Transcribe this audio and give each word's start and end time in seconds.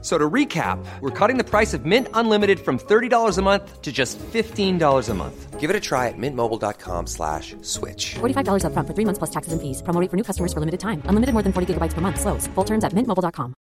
So 0.00 0.16
to 0.16 0.30
recap, 0.30 0.78
we're 1.00 1.10
cutting 1.10 1.38
the 1.38 1.44
price 1.44 1.74
of 1.74 1.84
Mint 1.84 2.06
Unlimited 2.14 2.60
from 2.60 2.78
$30 2.78 3.36
a 3.36 3.42
month 3.42 3.82
to 3.82 3.90
just 3.90 4.16
$15 4.32 5.08
a 5.08 5.14
month. 5.14 5.58
Give 5.58 5.70
it 5.70 5.74
a 5.74 5.80
try 5.80 6.06
at 6.06 6.14
mintmobile.com 6.16 7.08
slash 7.08 7.56
switch. 7.62 8.14
$45 8.20 8.62
upfront 8.62 8.86
for 8.86 8.94
three 8.94 9.04
months 9.04 9.18
plus 9.18 9.30
taxes 9.30 9.52
and 9.52 9.60
fees. 9.60 9.82
Promo 9.82 10.00
rate 10.00 10.08
for 10.08 10.16
new 10.16 10.22
customers 10.22 10.52
for 10.52 10.60
limited 10.60 10.78
time. 10.78 11.02
Unlimited 11.06 11.32
more 11.34 11.42
than 11.42 11.52
40 11.52 11.74
gigabytes 11.74 11.94
per 11.94 12.00
month. 12.00 12.20
Slows. 12.20 12.46
Full 12.54 12.64
terms 12.64 12.84
at 12.84 12.92
mintmobile.com. 12.94 13.54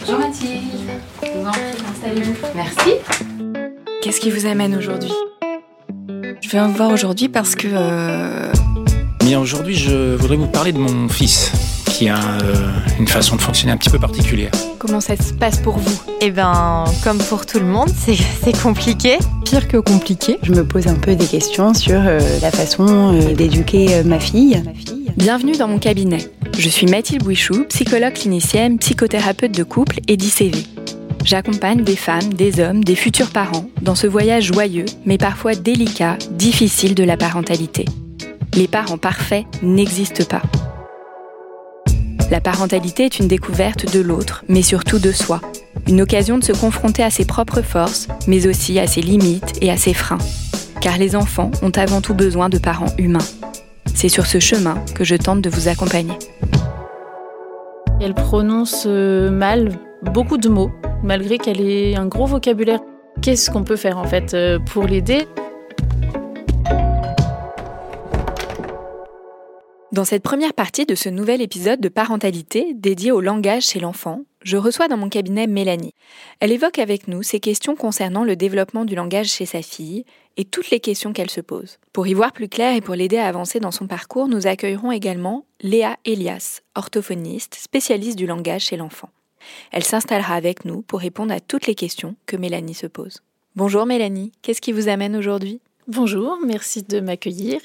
Bonjour 0.00 0.18
Mathilde. 0.18 0.90
Je 1.22 1.38
vous 1.38 1.46
en 1.46 1.52
prie, 1.52 1.84
installez-vous. 1.90 2.46
Merci. 2.54 2.90
Qu'est-ce 4.02 4.20
qui 4.20 4.30
vous 4.30 4.46
amène 4.46 4.74
aujourd'hui 4.76 5.12
Je 6.40 6.48
viens 6.48 6.66
vous 6.68 6.74
voir 6.74 6.90
aujourd'hui 6.90 7.28
parce 7.28 7.54
que... 7.54 7.68
euh, 7.70 8.52
Bien, 9.30 9.38
aujourd'hui, 9.38 9.76
je 9.76 10.16
voudrais 10.16 10.34
vous 10.34 10.48
parler 10.48 10.72
de 10.72 10.78
mon 10.78 11.08
fils, 11.08 11.52
qui 11.86 12.08
a 12.08 12.18
euh, 12.18 12.72
une 12.98 13.06
façon 13.06 13.36
de 13.36 13.40
fonctionner 13.40 13.70
un 13.70 13.76
petit 13.76 13.88
peu 13.88 14.00
particulière. 14.00 14.50
comment 14.80 15.00
ça 15.00 15.14
se 15.14 15.32
passe 15.32 15.58
pour 15.58 15.78
vous? 15.78 16.02
Eh 16.20 16.32
ben, 16.32 16.82
comme 17.04 17.18
pour 17.18 17.46
tout 17.46 17.60
le 17.60 17.64
monde, 17.64 17.90
c'est 17.96 18.16
c'est 18.16 18.60
compliqué. 18.60 19.18
Pire 19.44 19.68
que 19.68 19.76
compliqué. 19.76 20.38
Je 20.42 20.50
me 20.50 20.66
pose 20.66 20.88
un 20.88 20.96
peu 20.96 21.14
des 21.14 21.26
questions 21.26 21.74
sur 21.74 22.00
euh, 22.00 22.18
la 22.42 22.50
façon 22.50 23.14
euh, 23.14 23.32
d'éduquer 23.32 23.94
euh, 23.94 24.02
ma 24.02 24.18
fille. 24.18 24.64
Bienvenue 25.16 25.52
dans 25.52 25.68
mon 25.68 25.78
cabinet. 25.78 26.28
Je 26.58 26.68
suis 26.68 26.88
Mathilde 26.88 27.22
Bouichou, 27.22 27.66
psychologue 27.68 28.14
clinicienne, 28.14 28.80
psychothérapeute 28.80 29.56
de 29.56 29.62
couple 29.62 30.00
et 30.08 30.16
d'ICV. 30.16 30.58
J'accompagne 31.24 31.84
des 31.84 31.94
femmes, 31.94 32.34
des 32.34 32.58
hommes, 32.58 32.82
des 32.82 32.96
futurs 32.96 33.30
parents 33.30 33.70
dans 33.80 33.94
ce 33.94 34.08
voyage 34.08 34.46
joyeux, 34.52 34.86
mais 35.06 35.18
parfois 35.18 35.54
délicat, 35.54 36.18
difficile 36.32 36.96
de 36.96 37.04
la 37.04 37.16
parentalité. 37.16 37.84
Les 38.56 38.66
parents 38.66 38.98
parfaits 38.98 39.46
n'existent 39.62 40.24
pas. 40.24 40.42
La 42.30 42.40
parentalité 42.40 43.04
est 43.04 43.20
une 43.20 43.28
découverte 43.28 43.92
de 43.92 44.00
l'autre, 44.00 44.44
mais 44.48 44.62
surtout 44.62 44.98
de 44.98 45.12
soi. 45.12 45.40
Une 45.86 46.00
occasion 46.00 46.36
de 46.36 46.44
se 46.44 46.52
confronter 46.52 47.02
à 47.02 47.10
ses 47.10 47.24
propres 47.24 47.62
forces, 47.62 48.08
mais 48.26 48.48
aussi 48.48 48.78
à 48.80 48.88
ses 48.88 49.02
limites 49.02 49.58
et 49.60 49.70
à 49.70 49.76
ses 49.76 49.94
freins. 49.94 50.18
Car 50.80 50.98
les 50.98 51.14
enfants 51.14 51.50
ont 51.62 51.70
avant 51.70 52.00
tout 52.00 52.14
besoin 52.14 52.48
de 52.48 52.58
parents 52.58 52.92
humains. 52.98 53.18
C'est 53.94 54.08
sur 54.08 54.26
ce 54.26 54.40
chemin 54.40 54.76
que 54.94 55.04
je 55.04 55.14
tente 55.14 55.42
de 55.42 55.50
vous 55.50 55.68
accompagner. 55.68 56.14
Elle 58.00 58.14
prononce 58.14 58.84
euh, 58.86 59.30
mal 59.30 59.72
beaucoup 60.02 60.38
de 60.38 60.48
mots, 60.48 60.72
malgré 61.04 61.38
qu'elle 61.38 61.60
ait 61.60 61.96
un 61.96 62.06
gros 62.06 62.26
vocabulaire. 62.26 62.80
Qu'est-ce 63.22 63.50
qu'on 63.50 63.62
peut 63.62 63.76
faire 63.76 63.98
en 63.98 64.04
fait 64.04 64.34
euh, 64.34 64.58
pour 64.58 64.84
l'aider? 64.84 65.26
Dans 69.92 70.04
cette 70.04 70.22
première 70.22 70.54
partie 70.54 70.86
de 70.86 70.94
ce 70.94 71.08
nouvel 71.08 71.42
épisode 71.42 71.80
de 71.80 71.88
parentalité 71.88 72.74
dédié 72.74 73.10
au 73.10 73.20
langage 73.20 73.64
chez 73.64 73.80
l'enfant, 73.80 74.22
je 74.40 74.56
reçois 74.56 74.86
dans 74.86 74.96
mon 74.96 75.08
cabinet 75.08 75.48
Mélanie. 75.48 75.94
Elle 76.38 76.52
évoque 76.52 76.78
avec 76.78 77.08
nous 77.08 77.24
ses 77.24 77.40
questions 77.40 77.74
concernant 77.74 78.22
le 78.22 78.36
développement 78.36 78.84
du 78.84 78.94
langage 78.94 79.26
chez 79.26 79.46
sa 79.46 79.62
fille 79.62 80.04
et 80.36 80.44
toutes 80.44 80.70
les 80.70 80.78
questions 80.78 81.12
qu'elle 81.12 81.28
se 81.28 81.40
pose. 81.40 81.78
Pour 81.92 82.06
y 82.06 82.14
voir 82.14 82.30
plus 82.30 82.48
clair 82.48 82.76
et 82.76 82.80
pour 82.80 82.94
l'aider 82.94 83.18
à 83.18 83.26
avancer 83.26 83.58
dans 83.58 83.72
son 83.72 83.88
parcours, 83.88 84.28
nous 84.28 84.46
accueillerons 84.46 84.92
également 84.92 85.44
Léa 85.60 85.96
Elias, 86.04 86.60
orthophoniste, 86.76 87.56
spécialiste 87.56 88.16
du 88.16 88.28
langage 88.28 88.66
chez 88.66 88.76
l'enfant. 88.76 89.10
Elle 89.72 89.82
s'installera 89.82 90.36
avec 90.36 90.64
nous 90.64 90.82
pour 90.82 91.00
répondre 91.00 91.34
à 91.34 91.40
toutes 91.40 91.66
les 91.66 91.74
questions 91.74 92.14
que 92.26 92.36
Mélanie 92.36 92.74
se 92.74 92.86
pose. 92.86 93.22
Bonjour 93.56 93.86
Mélanie, 93.86 94.30
qu'est-ce 94.42 94.60
qui 94.60 94.70
vous 94.70 94.88
amène 94.88 95.16
aujourd'hui? 95.16 95.60
Bonjour, 95.92 96.38
merci 96.46 96.84
de 96.84 97.00
m'accueillir. 97.00 97.60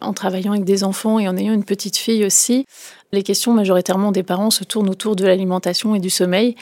En 0.00 0.12
travaillant 0.12 0.52
avec 0.52 0.62
des 0.62 0.84
enfants 0.84 1.18
et 1.18 1.26
en 1.26 1.36
ayant 1.36 1.52
une 1.52 1.64
petite 1.64 1.96
fille 1.96 2.24
aussi, 2.24 2.64
les 3.10 3.24
questions 3.24 3.52
majoritairement 3.52 4.12
des 4.12 4.22
parents 4.22 4.50
se 4.50 4.62
tournent 4.62 4.88
autour 4.88 5.16
de 5.16 5.26
l'alimentation 5.26 5.96
et 5.96 5.98
du 5.98 6.08
sommeil. 6.08 6.54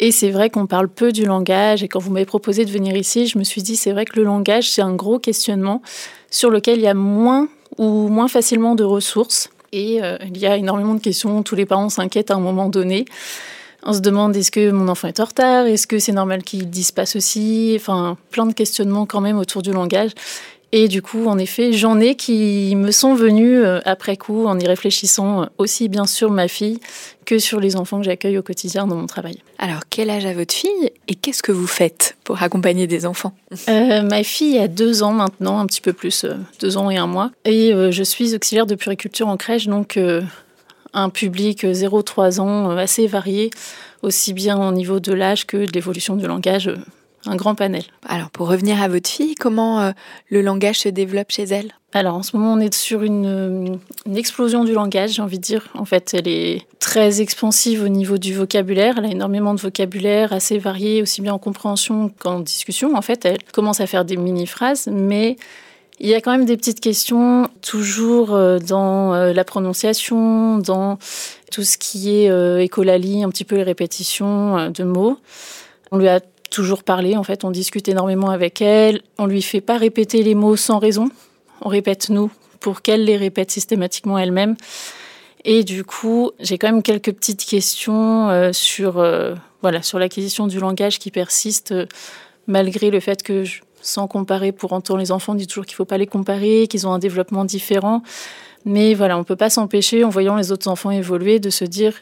Et 0.00 0.12
c'est 0.12 0.30
vrai 0.30 0.50
qu'on 0.50 0.66
parle 0.66 0.88
peu 0.90 1.12
du 1.12 1.24
langage. 1.24 1.82
Et 1.82 1.88
quand 1.88 1.98
vous 1.98 2.10
m'avez 2.10 2.26
proposé 2.26 2.66
de 2.66 2.70
venir 2.70 2.94
ici, 2.94 3.26
je 3.26 3.38
me 3.38 3.44
suis 3.44 3.62
dit, 3.62 3.74
c'est 3.74 3.92
vrai 3.92 4.04
que 4.04 4.18
le 4.18 4.24
langage, 4.24 4.70
c'est 4.70 4.82
un 4.82 4.94
gros 4.94 5.18
questionnement 5.18 5.80
sur 6.30 6.50
lequel 6.50 6.76
il 6.76 6.82
y 6.82 6.88
a 6.88 6.94
moins 6.94 7.48
ou 7.78 8.08
moins 8.08 8.28
facilement 8.28 8.74
de 8.74 8.84
ressources. 8.84 9.48
Et 9.72 10.02
euh, 10.02 10.18
il 10.26 10.36
y 10.36 10.46
a 10.46 10.58
énormément 10.58 10.92
de 10.92 11.00
questions. 11.00 11.42
Tous 11.42 11.54
les 11.54 11.64
parents 11.64 11.88
s'inquiètent 11.88 12.30
à 12.30 12.34
un 12.34 12.40
moment 12.40 12.68
donné. 12.68 13.06
On 13.82 13.92
se 13.92 14.00
demande 14.00 14.36
est-ce 14.36 14.50
que 14.50 14.70
mon 14.70 14.88
enfant 14.88 15.08
est 15.08 15.20
en 15.20 15.24
retard? 15.24 15.66
Est-ce 15.66 15.86
que 15.86 15.98
c'est 15.98 16.12
normal 16.12 16.42
qu'il 16.42 16.68
dise 16.68 16.92
pas 16.92 17.06
ceci 17.06 17.74
Enfin, 17.76 18.16
plein 18.30 18.46
de 18.46 18.52
questionnements 18.52 19.06
quand 19.06 19.20
même 19.20 19.38
autour 19.38 19.62
du 19.62 19.72
langage. 19.72 20.10
Et 20.72 20.86
du 20.86 21.02
coup, 21.02 21.26
en 21.26 21.36
effet, 21.38 21.72
j'en 21.72 21.98
ai 21.98 22.14
qui 22.14 22.74
me 22.76 22.92
sont 22.92 23.14
venus 23.14 23.60
euh, 23.64 23.80
après 23.84 24.16
coup 24.16 24.46
en 24.46 24.58
y 24.58 24.66
réfléchissant 24.66 25.42
euh, 25.42 25.46
aussi 25.58 25.88
bien 25.88 26.06
sur 26.06 26.30
ma 26.30 26.46
fille 26.46 26.78
que 27.24 27.40
sur 27.40 27.58
les 27.58 27.74
enfants 27.74 27.98
que 27.98 28.04
j'accueille 28.04 28.38
au 28.38 28.42
quotidien 28.42 28.86
dans 28.86 28.94
mon 28.94 29.06
travail. 29.06 29.38
Alors, 29.58 29.80
quel 29.90 30.10
âge 30.10 30.26
a 30.26 30.32
votre 30.32 30.54
fille 30.54 30.92
et 31.08 31.16
qu'est-ce 31.16 31.42
que 31.42 31.50
vous 31.50 31.66
faites 31.66 32.16
pour 32.22 32.40
accompagner 32.40 32.86
des 32.86 33.04
enfants? 33.04 33.32
Euh, 33.68 34.02
ma 34.02 34.22
fille 34.22 34.58
a 34.58 34.68
deux 34.68 35.02
ans 35.02 35.12
maintenant, 35.12 35.58
un 35.58 35.66
petit 35.66 35.80
peu 35.80 35.92
plus, 35.92 36.24
deux 36.60 36.76
ans 36.76 36.88
et 36.88 36.96
un 36.96 37.08
mois. 37.08 37.32
Et 37.44 37.72
je 37.90 38.02
suis 38.02 38.34
auxiliaire 38.34 38.66
de 38.66 38.74
puriculture 38.74 39.28
en 39.28 39.36
crèche, 39.36 39.66
donc 39.66 39.98
un 40.92 41.10
public 41.10 41.64
0-3 41.64 42.40
ans 42.40 42.70
euh, 42.70 42.76
assez 42.76 43.06
varié, 43.06 43.50
aussi 44.02 44.32
bien 44.32 44.58
au 44.58 44.72
niveau 44.72 45.00
de 45.00 45.12
l'âge 45.12 45.46
que 45.46 45.56
de 45.58 45.72
l'évolution 45.72 46.16
du 46.16 46.26
langage, 46.26 46.68
euh, 46.68 46.76
un 47.26 47.36
grand 47.36 47.54
panel. 47.54 47.82
Alors, 48.06 48.30
pour 48.30 48.48
revenir 48.48 48.82
à 48.82 48.88
votre 48.88 49.08
fille, 49.08 49.34
comment 49.34 49.80
euh, 49.80 49.92
le 50.30 50.40
langage 50.40 50.80
se 50.80 50.88
développe 50.88 51.30
chez 51.30 51.44
elle? 51.44 51.72
Alors 51.92 52.14
en 52.14 52.22
ce 52.22 52.36
moment, 52.36 52.52
on 52.52 52.60
est 52.60 52.72
sur 52.72 53.02
une, 53.02 53.26
euh, 53.26 53.76
une 54.06 54.16
explosion 54.16 54.64
du 54.64 54.72
langage, 54.72 55.14
j'ai 55.14 55.22
envie 55.22 55.38
de 55.38 55.44
dire. 55.44 55.66
En 55.74 55.84
fait, 55.84 56.14
elle 56.14 56.28
est 56.28 56.62
très 56.78 57.20
expansive 57.20 57.82
au 57.82 57.88
niveau 57.88 58.16
du 58.16 58.32
vocabulaire. 58.32 58.94
Elle 58.98 59.06
a 59.06 59.10
énormément 59.10 59.54
de 59.54 59.60
vocabulaire 59.60 60.32
assez 60.32 60.58
varié, 60.58 61.02
aussi 61.02 61.20
bien 61.20 61.34
en 61.34 61.38
compréhension 61.38 62.10
qu'en 62.20 62.40
discussion. 62.40 62.94
En 62.94 63.02
fait, 63.02 63.24
elle 63.24 63.42
commence 63.52 63.80
à 63.80 63.88
faire 63.88 64.04
des 64.04 64.16
mini-phrases, 64.16 64.88
mais 64.92 65.36
il 66.00 66.08
y 66.08 66.14
a 66.14 66.20
quand 66.20 66.32
même 66.32 66.46
des 66.46 66.56
petites 66.56 66.80
questions, 66.80 67.48
toujours 67.62 68.34
euh, 68.34 68.58
dans 68.58 69.14
euh, 69.14 69.32
la 69.32 69.44
prononciation, 69.44 70.58
dans 70.58 70.98
tout 71.52 71.62
ce 71.62 71.76
qui 71.78 72.16
est 72.16 72.30
euh, 72.30 72.58
écolalie, 72.62 73.22
un 73.22 73.28
petit 73.28 73.44
peu 73.44 73.56
les 73.56 73.62
répétitions 73.62 74.70
de 74.70 74.84
mots. 74.84 75.18
On 75.90 75.98
lui 75.98 76.08
a 76.08 76.20
toujours 76.50 76.82
parlé, 76.82 77.16
en 77.16 77.22
fait, 77.22 77.44
on 77.44 77.50
discute 77.50 77.86
énormément 77.88 78.30
avec 78.30 78.60
elle. 78.62 79.02
On 79.18 79.26
lui 79.26 79.42
fait 79.42 79.60
pas 79.60 79.76
répéter 79.76 80.22
les 80.22 80.34
mots 80.34 80.56
sans 80.56 80.78
raison. 80.78 81.08
On 81.60 81.68
répète 81.68 82.08
nous 82.08 82.30
pour 82.60 82.82
qu'elle 82.82 83.04
les 83.04 83.16
répète 83.16 83.50
systématiquement 83.50 84.18
elle-même. 84.18 84.56
Et 85.44 85.64
du 85.64 85.84
coup, 85.84 86.32
j'ai 86.40 86.58
quand 86.58 86.68
même 86.68 86.82
quelques 86.82 87.12
petites 87.12 87.44
questions 87.44 88.28
euh, 88.30 88.52
sur, 88.52 88.98
euh, 88.98 89.34
voilà, 89.62 89.82
sur 89.82 89.98
l'acquisition 89.98 90.46
du 90.46 90.60
langage 90.60 90.98
qui 90.98 91.10
persiste, 91.10 91.74
malgré 92.46 92.90
le 92.90 93.00
fait 93.00 93.22
que, 93.22 93.44
je- 93.44 93.62
sans 93.80 94.06
comparer, 94.06 94.52
pour 94.52 94.72
entendre 94.72 95.00
les 95.00 95.12
enfants, 95.12 95.32
on 95.32 95.36
dit 95.36 95.46
toujours 95.46 95.64
qu'il 95.64 95.74
ne 95.74 95.76
faut 95.76 95.84
pas 95.84 95.98
les 95.98 96.06
comparer, 96.06 96.66
qu'ils 96.68 96.86
ont 96.86 96.92
un 96.92 96.98
développement 96.98 97.44
différent. 97.44 98.02
Mais 98.64 98.94
voilà, 98.94 99.16
on 99.16 99.20
ne 99.20 99.24
peut 99.24 99.36
pas 99.36 99.50
s'empêcher, 99.50 100.04
en 100.04 100.10
voyant 100.10 100.36
les 100.36 100.52
autres 100.52 100.68
enfants 100.68 100.90
évoluer, 100.90 101.38
de 101.38 101.50
se 101.50 101.64
dire 101.64 101.94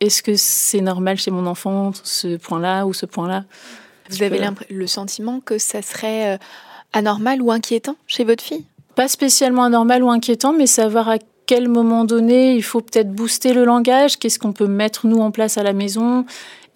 est-ce 0.00 0.22
que 0.22 0.36
c'est 0.36 0.80
normal 0.80 1.16
chez 1.16 1.30
mon 1.30 1.46
enfant, 1.46 1.92
ce 2.02 2.36
point-là 2.36 2.86
ou 2.86 2.92
ce 2.92 3.06
point-là? 3.06 3.44
Vous 4.10 4.22
avez 4.22 4.40
le 4.70 4.86
sentiment 4.86 5.40
que 5.40 5.58
ça 5.58 5.82
serait 5.82 6.34
euh, 6.34 6.38
anormal 6.92 7.42
ou 7.42 7.50
inquiétant 7.50 7.96
chez 8.06 8.24
votre 8.24 8.42
fille? 8.42 8.64
Pas 8.94 9.08
spécialement 9.08 9.64
anormal 9.64 10.02
ou 10.02 10.10
inquiétant, 10.10 10.52
mais 10.52 10.66
savoir 10.66 11.08
à 11.08 11.16
quel 11.46 11.68
moment 11.68 12.04
donné 12.04 12.54
il 12.54 12.62
faut 12.62 12.80
peut-être 12.80 13.10
booster 13.10 13.52
le 13.52 13.64
langage, 13.64 14.18
qu'est-ce 14.18 14.38
qu'on 14.38 14.52
peut 14.52 14.66
mettre 14.66 15.06
nous 15.06 15.18
en 15.18 15.30
place 15.30 15.58
à 15.58 15.62
la 15.62 15.72
maison, 15.72 16.24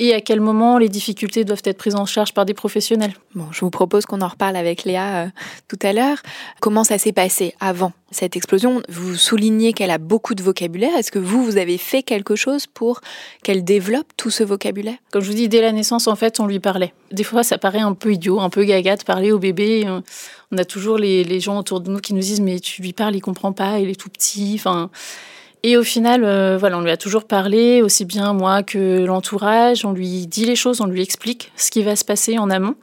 et 0.01 0.15
à 0.15 0.21
quel 0.21 0.41
moment 0.41 0.79
les 0.79 0.89
difficultés 0.89 1.45
doivent 1.45 1.63
être 1.65 1.77
prises 1.77 1.95
en 1.95 2.07
charge 2.07 2.33
par 2.33 2.47
des 2.47 2.55
professionnels. 2.55 3.13
Bon, 3.35 3.47
je 3.53 3.61
vous 3.61 3.71
propose 3.71 4.07
qu'on 4.07 4.23
en 4.23 4.29
reparle 4.29 4.57
avec 4.57 4.85
Léa 4.85 5.25
euh, 5.25 5.29
tout 5.69 5.79
à 5.83 5.93
l'heure. 5.93 6.17
Comment 6.61 6.85
ça 6.85 6.97
s'est 6.97 7.13
passé 7.13 7.55
avant 7.61 7.93
cette 8.11 8.35
explosion? 8.35 8.83
Vous 8.89 9.15
soulignez 9.15 9.75
qu'elle 9.75 9.91
a 9.91 9.99
beaucoup 9.99 10.35
de 10.35 10.43
vocabulaire. 10.43 10.97
Est-ce 10.97 11.13
que 11.13 11.19
vous, 11.19 11.45
vous 11.45 11.59
avez 11.59 11.77
fait 11.77 12.03
quelque 12.03 12.35
chose 12.35 12.67
pour 12.67 13.03
qu'elle 13.43 13.63
développe 13.63 14.07
tout 14.17 14.31
ce 14.31 14.43
vocabulaire? 14.43 14.97
Comme 15.13 15.23
je 15.23 15.29
vous 15.29 15.37
dis, 15.37 15.49
dès 15.51 15.61
la 15.61 15.71
naissance, 15.71 16.09
en 16.09 16.17
fait, 16.17 16.41
on 16.41 16.47
lui 16.47 16.61
parlait. 16.61 16.95
Des 17.13 17.23
fois, 17.23 17.43
ça 17.45 17.59
paraît 17.59 17.81
un 17.81 17.93
peu 17.93 18.15
idiot, 18.15 18.41
un 18.41 18.49
peu 18.49 18.65
gaga 18.65 18.97
de 18.97 19.05
parler 19.05 19.33
au 19.33 19.39
bébé. 19.39 19.85
Euh, 19.87 20.01
On 20.51 20.57
a 20.57 20.65
toujours 20.65 20.97
les, 20.97 21.25
les 21.25 21.41
gens 21.41 21.59
autour 21.59 21.81
de 21.81 21.91
nous 21.91 22.01
qui 22.01 22.15
nous 22.15 22.21
disent 22.21 22.41
mais 22.41 22.59
tu 22.59 22.81
lui 22.81 22.95
parles, 22.95 23.17
il 23.17 23.21
comprend 23.21 23.53
pas, 23.53 23.79
il 23.79 23.91
est 23.91 24.01
tout 24.01 24.09
petit. 24.09 24.55
Enfin, 24.55 24.91
et 25.63 25.77
au 25.77 25.83
final, 25.83 26.25
euh, 26.25 26.57
voilà, 26.59 26.79
on 26.79 26.81
lui 26.81 26.91
a 26.91 26.97
toujours 26.97 27.25
parlé, 27.25 27.83
aussi 27.83 28.05
bien 28.05 28.33
moi 28.33 28.63
que 28.63 29.05
l'entourage. 29.05 29.85
On 29.85 29.93
lui 29.93 30.27
dit 30.27 30.45
les 30.45 30.57
choses, 30.57 30.81
on 30.81 30.87
lui 30.87 31.03
explique 31.03 31.53
ce 31.57 31.71
qui 31.71 31.83
va 31.83 31.97
se 31.97 32.05
passer 32.05 32.39
en 32.39 32.51
amont. 32.51 32.77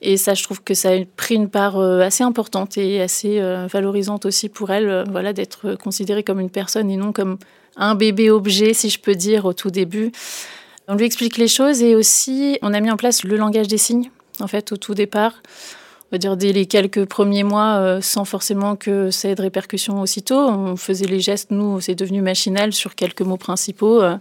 Et 0.00 0.16
ça, 0.16 0.34
je 0.34 0.42
trouve 0.42 0.62
que 0.62 0.74
ça 0.74 0.90
a 0.90 0.98
pris 1.16 1.34
une 1.34 1.48
part 1.48 1.80
assez 1.80 2.22
importante 2.22 2.76
et 2.76 3.00
assez 3.00 3.40
valorisante 3.72 4.26
aussi 4.26 4.50
pour 4.50 4.70
elle, 4.70 5.04
voilà, 5.10 5.32
d'être 5.32 5.76
considérée 5.76 6.22
comme 6.22 6.40
une 6.40 6.50
personne 6.50 6.90
et 6.90 6.96
non 6.96 7.12
comme 7.12 7.38
un 7.76 7.94
bébé 7.94 8.30
objet, 8.30 8.74
si 8.74 8.90
je 8.90 9.00
peux 9.00 9.14
dire, 9.14 9.46
au 9.46 9.54
tout 9.54 9.70
début. 9.70 10.12
On 10.88 10.94
lui 10.94 11.06
explique 11.06 11.38
les 11.38 11.48
choses 11.48 11.82
et 11.82 11.94
aussi 11.94 12.58
on 12.60 12.74
a 12.74 12.80
mis 12.80 12.90
en 12.90 12.98
place 12.98 13.24
le 13.24 13.36
langage 13.38 13.68
des 13.68 13.78
signes, 13.78 14.10
en 14.40 14.46
fait, 14.46 14.72
au 14.72 14.76
tout 14.76 14.92
départ 14.92 15.40
dire 16.18 16.36
dès 16.36 16.52
les 16.52 16.66
quelques 16.66 17.04
premiers 17.04 17.44
mois, 17.44 17.76
euh, 17.76 18.00
sans 18.00 18.24
forcément 18.24 18.76
que 18.76 19.10
ça 19.10 19.28
ait 19.28 19.34
de 19.34 19.42
répercussions 19.42 20.00
aussitôt. 20.00 20.38
On 20.38 20.76
faisait 20.76 21.06
les 21.06 21.20
gestes, 21.20 21.50
nous, 21.50 21.80
c'est 21.80 21.94
devenu 21.94 22.20
machinal 22.20 22.72
sur 22.72 22.94
quelques 22.94 23.22
mots 23.22 23.36
principaux. 23.36 24.02
Euh, 24.02 24.16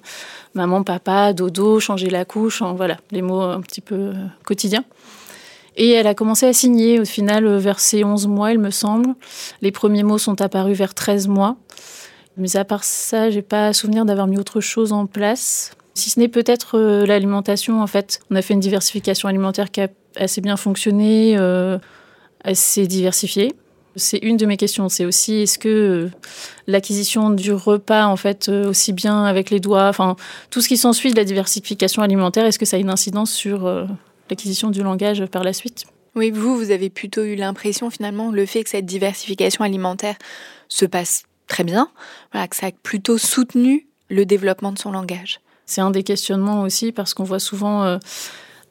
maman, 0.54 0.84
papa, 0.84 1.34
dodo, 1.34 1.80
changer 1.80 2.10
la 2.10 2.26
couche, 2.26 2.62
voilà, 2.62 2.98
les 3.12 3.22
mots 3.22 3.42
un 3.42 3.62
petit 3.62 3.82
peu 3.82 3.96
euh, 3.96 4.14
quotidiens. 4.44 4.84
Et 5.76 5.92
elle 5.92 6.08
a 6.08 6.14
commencé 6.14 6.46
à 6.46 6.54
signer 6.54 7.00
au 7.00 7.06
final 7.06 7.48
vers 7.58 7.80
ses 7.80 8.04
11 8.04 8.28
mois, 8.28 8.52
il 8.52 8.60
me 8.60 8.70
semble. 8.70 9.16
Les 9.62 9.72
premiers 9.72 10.04
mots 10.04 10.20
sont 10.20 10.40
apparus 10.42 10.78
vers 10.78 10.94
13 10.94 11.28
mois. 11.28 11.58
Mais 12.38 12.56
à 12.56 12.66
part 12.66 12.84
ça, 12.84 13.30
j'ai 13.30 13.42
pas 13.42 13.74
souvenir 13.74 14.06
d'avoir 14.06 14.28
mis 14.28 14.38
autre 14.38 14.62
chose 14.62 14.92
en 14.92 15.08
place. 15.08 15.72
Si 15.96 16.10
ce 16.10 16.20
n'est 16.20 16.28
peut-être 16.28 16.80
l'alimentation, 16.80 17.82
en 17.82 17.88
fait. 17.88 18.20
On 18.32 18.36
a 18.36 18.42
fait 18.42 18.54
une 18.54 18.60
diversification 18.60 19.30
alimentaire 19.30 19.72
qui 19.72 19.82
a 19.82 19.88
assez 20.16 20.42
bien 20.42 20.58
fonctionné, 20.58 21.36
euh, 21.38 21.78
assez 22.44 22.88
diversifié. 22.88 23.54
C'est 23.96 24.18
une 24.18 24.38
de 24.38 24.46
mes 24.46 24.58
questions. 24.58 24.90
C'est 24.90 25.06
aussi 25.06 25.44
est-ce 25.44 25.60
que 25.60 25.70
euh, 25.70 26.12
l'acquisition 26.66 27.30
du 27.30 27.54
repas, 27.54 28.08
en 28.08 28.16
fait, 28.16 28.50
euh, 28.50 28.70
aussi 28.70 28.92
bien 28.92 29.26
avec 29.26 29.50
les 29.50 29.60
doigts, 29.60 29.88
enfin 29.88 30.16
tout 30.50 30.62
ce 30.62 30.68
qui 30.68 30.78
s'ensuit 30.78 31.12
de 31.12 31.16
la 31.16 31.26
diversification 31.26 32.02
alimentaire, 32.02 32.46
est-ce 32.46 32.60
que 32.60 32.66
ça 32.66 32.78
a 32.78 32.80
une 32.80 32.90
incidence 32.90 33.32
sur 33.32 33.68
l'acquisition 34.30 34.70
du 34.70 34.82
langage 34.82 35.26
par 35.28 35.44
la 35.44 35.54
suite? 35.54 35.86
Oui, 36.16 36.32
vous, 36.32 36.58
vous 36.58 36.72
avez 36.72 36.90
plutôt 36.90 37.24
eu 37.24 37.36
l'impression 37.36 37.90
finalement 37.90 38.32
le 38.32 38.46
fait 38.46 38.64
que 38.64 38.70
cette 38.70 38.86
diversification 38.86 39.64
alimentaire 39.64 40.16
se 40.70 40.86
passe 40.86 41.24
très 41.48 41.64
bien, 41.64 41.90
voilà, 42.32 42.48
que 42.48 42.56
ça 42.56 42.68
a 42.68 42.72
plutôt 42.72 43.18
soutenu 43.18 43.88
le 44.10 44.26
développement 44.26 44.72
de 44.72 44.80
son 44.80 44.92
langage. 44.92 45.40
C'est 45.66 45.82
un 45.82 45.92
des 45.92 46.04
questionnements 46.04 46.62
aussi 46.62 46.92
parce 46.92 47.14
qu'on 47.14 47.24
voit 47.24 47.40
souvent 47.40 47.98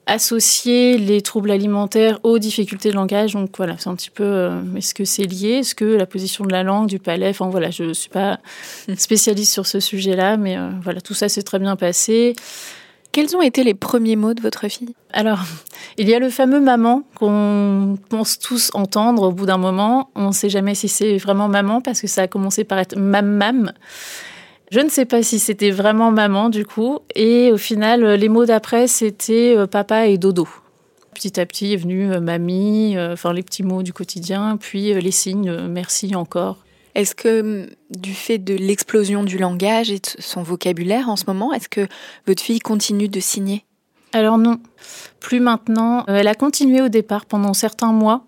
associer 0.07 0.99
les 0.99 1.23
troubles 1.23 1.51
alimentaires 1.51 2.19
aux 2.23 2.39
difficultés 2.39 2.91
de 2.91 2.95
langage. 2.95 3.35
Donc 3.35 3.51
voilà, 3.57 3.77
c'est 3.79 3.89
un 3.89 3.95
petit 3.95 4.11
peu, 4.11 4.25
euh, 4.25 4.61
est-ce 4.77 4.95
que 4.95 5.05
c'est 5.05 5.25
lié? 5.25 5.59
Est-ce 5.61 5.75
que 5.75 5.85
la 5.85 6.07
position 6.07 6.45
de 6.45 6.53
la 6.53 6.63
langue, 6.63 6.89
du 6.89 6.99
palais, 6.99 7.31
enfin 7.31 7.49
voilà, 7.49 7.71
je 7.71 7.85
ne 7.85 7.93
suis 7.93 8.11
pas 8.11 8.41
spécialiste 8.97 9.53
sur 9.53 9.67
ce 9.67 9.81
sujet-là, 9.81 10.37
mais 10.37 10.57
euh, 10.57 10.71
voilà, 10.83 11.01
tout 11.01 11.15
ça 11.15 11.29
s'est 11.29 11.43
très 11.43 11.59
bien 11.59 11.77
passé. 11.77 12.35
Quels 13.13 13.37
ont 13.37 13.43
été 13.43 13.63
les 13.63 13.75
premiers 13.75 14.17
mots 14.17 14.33
de 14.33 14.41
votre 14.41 14.69
fille? 14.69 14.95
Alors, 15.13 15.41
il 15.99 16.09
y 16.09 16.15
a 16.15 16.19
le 16.19 16.31
fameux 16.31 16.61
maman 16.61 17.03
qu'on 17.15 17.99
pense 18.09 18.39
tous 18.39 18.71
entendre 18.73 19.25
au 19.29 19.33
bout 19.33 19.45
d'un 19.45 19.59
moment. 19.59 20.09
On 20.15 20.29
ne 20.29 20.33
sait 20.33 20.49
jamais 20.49 20.75
si 20.75 20.89
c'est 20.89 21.19
vraiment 21.19 21.47
maman 21.47 21.83
parce 21.83 22.01
que 22.01 22.07
ça 22.07 22.23
a 22.23 22.27
commencé 22.27 22.65
par 22.65 22.79
être 22.79 22.97
mam-mam. 22.97 23.71
Je 24.73 24.81
ne 24.81 24.89
sais 24.89 25.05
pas 25.05 25.23
si 25.23 25.39
c'était 25.39 25.71
vraiment 25.71 26.11
maman 26.11 26.49
du 26.49 26.65
coup. 26.65 27.01
Et 27.15 27.53
au 27.53 27.59
final, 27.59 28.15
les 28.15 28.31
mots 28.31 28.47
d'après, 28.47 28.87
c'était 28.87 29.55
euh, 29.55 29.67
papa 29.67 30.07
et 30.07 30.17
dodo. 30.17 30.49
Petit 31.13 31.39
à 31.39 31.45
petit 31.45 31.75
est 31.75 31.77
venu 31.77 32.11
euh, 32.11 32.21
mamie, 32.21 32.97
euh, 32.97 33.13
enfin 33.13 33.35
les 33.35 33.43
petits 33.43 33.63
mots 33.63 33.83
du 33.83 33.93
quotidien, 33.93 34.57
puis 34.59 34.95
les 34.95 35.11
signes 35.11 35.69
merci 35.69 36.15
encore. 36.17 36.57
Est-ce 36.95 37.15
que 37.15 37.41
hum, 37.43 37.67
du 37.91 38.15
fait 38.15 38.39
de 38.39 38.55
l'explosion 38.55 39.25
du 39.25 39.37
langage 39.37 39.91
et 39.91 39.99
de 39.99 40.09
son 40.21 40.43
vocabulaire 40.43 41.11
en 41.11 41.17
ce 41.17 41.25
moment, 41.27 41.53
est-ce 41.53 41.69
que 41.69 41.87
votre 42.27 42.43
fille 42.43 42.61
continue 42.61 43.09
de 43.09 43.21
signer? 43.21 43.67
Alors 44.15 44.39
non, 44.39 44.59
plus 45.21 45.41
maintenant. 45.41 46.07
Elle 46.07 46.29
a 46.29 46.35
continué 46.35 46.81
au 46.81 46.89
départ 46.89 47.27
pendant 47.27 47.53
certains 47.53 47.93
mois 47.93 48.25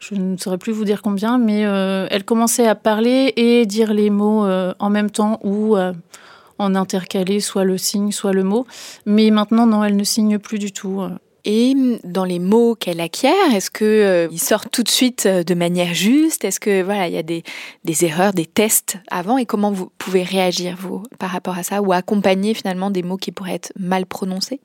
je 0.00 0.14
ne 0.14 0.36
saurais 0.36 0.58
plus 0.58 0.72
vous 0.72 0.84
dire 0.84 1.02
combien, 1.02 1.38
mais 1.38 1.64
euh, 1.64 2.06
elle 2.10 2.24
commençait 2.24 2.66
à 2.66 2.74
parler 2.74 3.32
et 3.36 3.66
dire 3.66 3.92
les 3.92 4.10
mots 4.10 4.46
euh, 4.46 4.72
en 4.78 4.90
même 4.90 5.10
temps 5.10 5.40
ou 5.42 5.76
euh, 5.76 5.92
en 6.58 6.74
intercaler 6.74 7.40
soit 7.40 7.64
le 7.64 7.78
signe, 7.78 8.12
soit 8.12 8.32
le 8.32 8.44
mot. 8.44 8.66
Mais 9.06 9.30
maintenant, 9.30 9.66
non, 9.66 9.84
elle 9.84 9.96
ne 9.96 10.04
signe 10.04 10.38
plus 10.38 10.58
du 10.58 10.72
tout. 10.72 11.02
Et 11.44 11.74
dans 12.04 12.24
les 12.24 12.38
mots 12.40 12.74
qu'elle 12.74 13.00
acquiert, 13.00 13.54
est-ce 13.54 13.70
que 13.70 14.28
ils 14.30 14.40
sortent 14.40 14.70
tout 14.70 14.82
de 14.82 14.88
suite 14.88 15.26
de 15.26 15.54
manière 15.54 15.94
juste? 15.94 16.44
Est-ce 16.44 16.60
que 16.60 16.82
voilà, 16.82 17.08
il 17.08 17.14
y 17.14 17.18
a 17.18 17.22
des, 17.22 17.42
des, 17.84 18.04
erreurs, 18.04 18.32
des 18.32 18.44
tests 18.44 18.98
avant? 19.10 19.38
Et 19.38 19.46
comment 19.46 19.70
vous 19.70 19.90
pouvez 19.98 20.24
réagir 20.24 20.76
vous 20.78 21.02
par 21.18 21.30
rapport 21.30 21.56
à 21.56 21.62
ça? 21.62 21.80
Ou 21.80 21.92
accompagner 21.92 22.54
finalement 22.54 22.90
des 22.90 23.02
mots 23.02 23.16
qui 23.16 23.32
pourraient 23.32 23.54
être 23.54 23.72
mal 23.78 24.04
prononcés? 24.04 24.60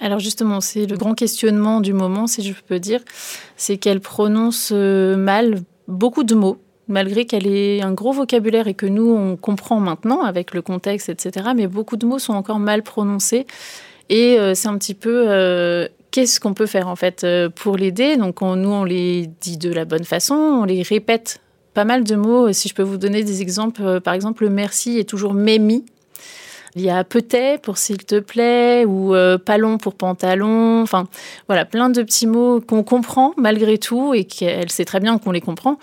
Alors 0.00 0.18
justement, 0.18 0.60
c'est 0.60 0.86
le 0.86 0.96
grand 0.96 1.14
questionnement 1.14 1.80
du 1.80 1.92
moment, 1.92 2.26
si 2.26 2.42
je 2.42 2.52
peux 2.66 2.78
dire, 2.78 3.00
c'est 3.56 3.78
qu'elle 3.78 4.00
prononce 4.00 4.70
euh, 4.72 5.16
mal 5.16 5.60
beaucoup 5.88 6.22
de 6.22 6.34
mots, 6.34 6.58
malgré 6.86 7.24
qu'elle 7.24 7.46
ait 7.46 7.80
un 7.80 7.92
gros 7.92 8.12
vocabulaire 8.12 8.68
et 8.68 8.74
que 8.74 8.86
nous, 8.86 9.10
on 9.10 9.36
comprend 9.36 9.80
maintenant 9.80 10.22
avec 10.22 10.52
le 10.52 10.60
contexte, 10.60 11.08
etc. 11.08 11.48
Mais 11.56 11.66
beaucoup 11.66 11.96
de 11.96 12.06
mots 12.06 12.18
sont 12.18 12.34
encore 12.34 12.58
mal 12.58 12.82
prononcés. 12.82 13.46
Et 14.10 14.38
euh, 14.38 14.54
c'est 14.54 14.68
un 14.68 14.76
petit 14.76 14.94
peu... 14.94 15.24
Euh, 15.28 15.88
qu'est-ce 16.10 16.40
qu'on 16.40 16.54
peut 16.54 16.66
faire 16.66 16.88
en 16.88 16.96
fait 16.96 17.26
pour 17.56 17.76
l'aider? 17.76 18.16
Donc 18.16 18.40
nous, 18.40 18.70
on 18.70 18.84
les 18.84 19.28
dit 19.40 19.58
de 19.58 19.70
la 19.70 19.84
bonne 19.84 20.04
façon, 20.04 20.34
on 20.34 20.64
les 20.64 20.82
répète 20.82 21.40
pas 21.74 21.84
mal 21.84 22.04
de 22.04 22.16
mots. 22.16 22.52
Si 22.54 22.68
je 22.68 22.74
peux 22.74 22.82
vous 22.82 22.96
donner 22.96 23.22
des 23.22 23.42
exemples, 23.42 24.00
par 24.00 24.14
exemple, 24.14 24.44
le 24.44 24.50
merci 24.50 24.98
est 24.98 25.04
toujours 25.04 25.34
mémi 25.34 25.84
il 26.76 26.82
y 26.82 26.90
a 26.90 27.04
peut-être 27.04 27.62
pour 27.62 27.78
s'il 27.78 28.04
te 28.04 28.20
plaît 28.20 28.84
ou 28.84 29.14
euh, 29.14 29.38
palon 29.38 29.78
pour 29.78 29.94
pantalon. 29.94 30.82
Enfin, 30.82 31.08
voilà, 31.48 31.64
plein 31.64 31.88
de 31.88 32.02
petits 32.02 32.26
mots 32.26 32.60
qu'on 32.60 32.82
comprend 32.82 33.32
malgré 33.38 33.78
tout 33.78 34.12
et 34.12 34.24
qu'elle 34.24 34.70
sait 34.70 34.84
très 34.84 35.00
bien 35.00 35.16
qu'on 35.18 35.30
les 35.30 35.40
comprend. 35.40 35.78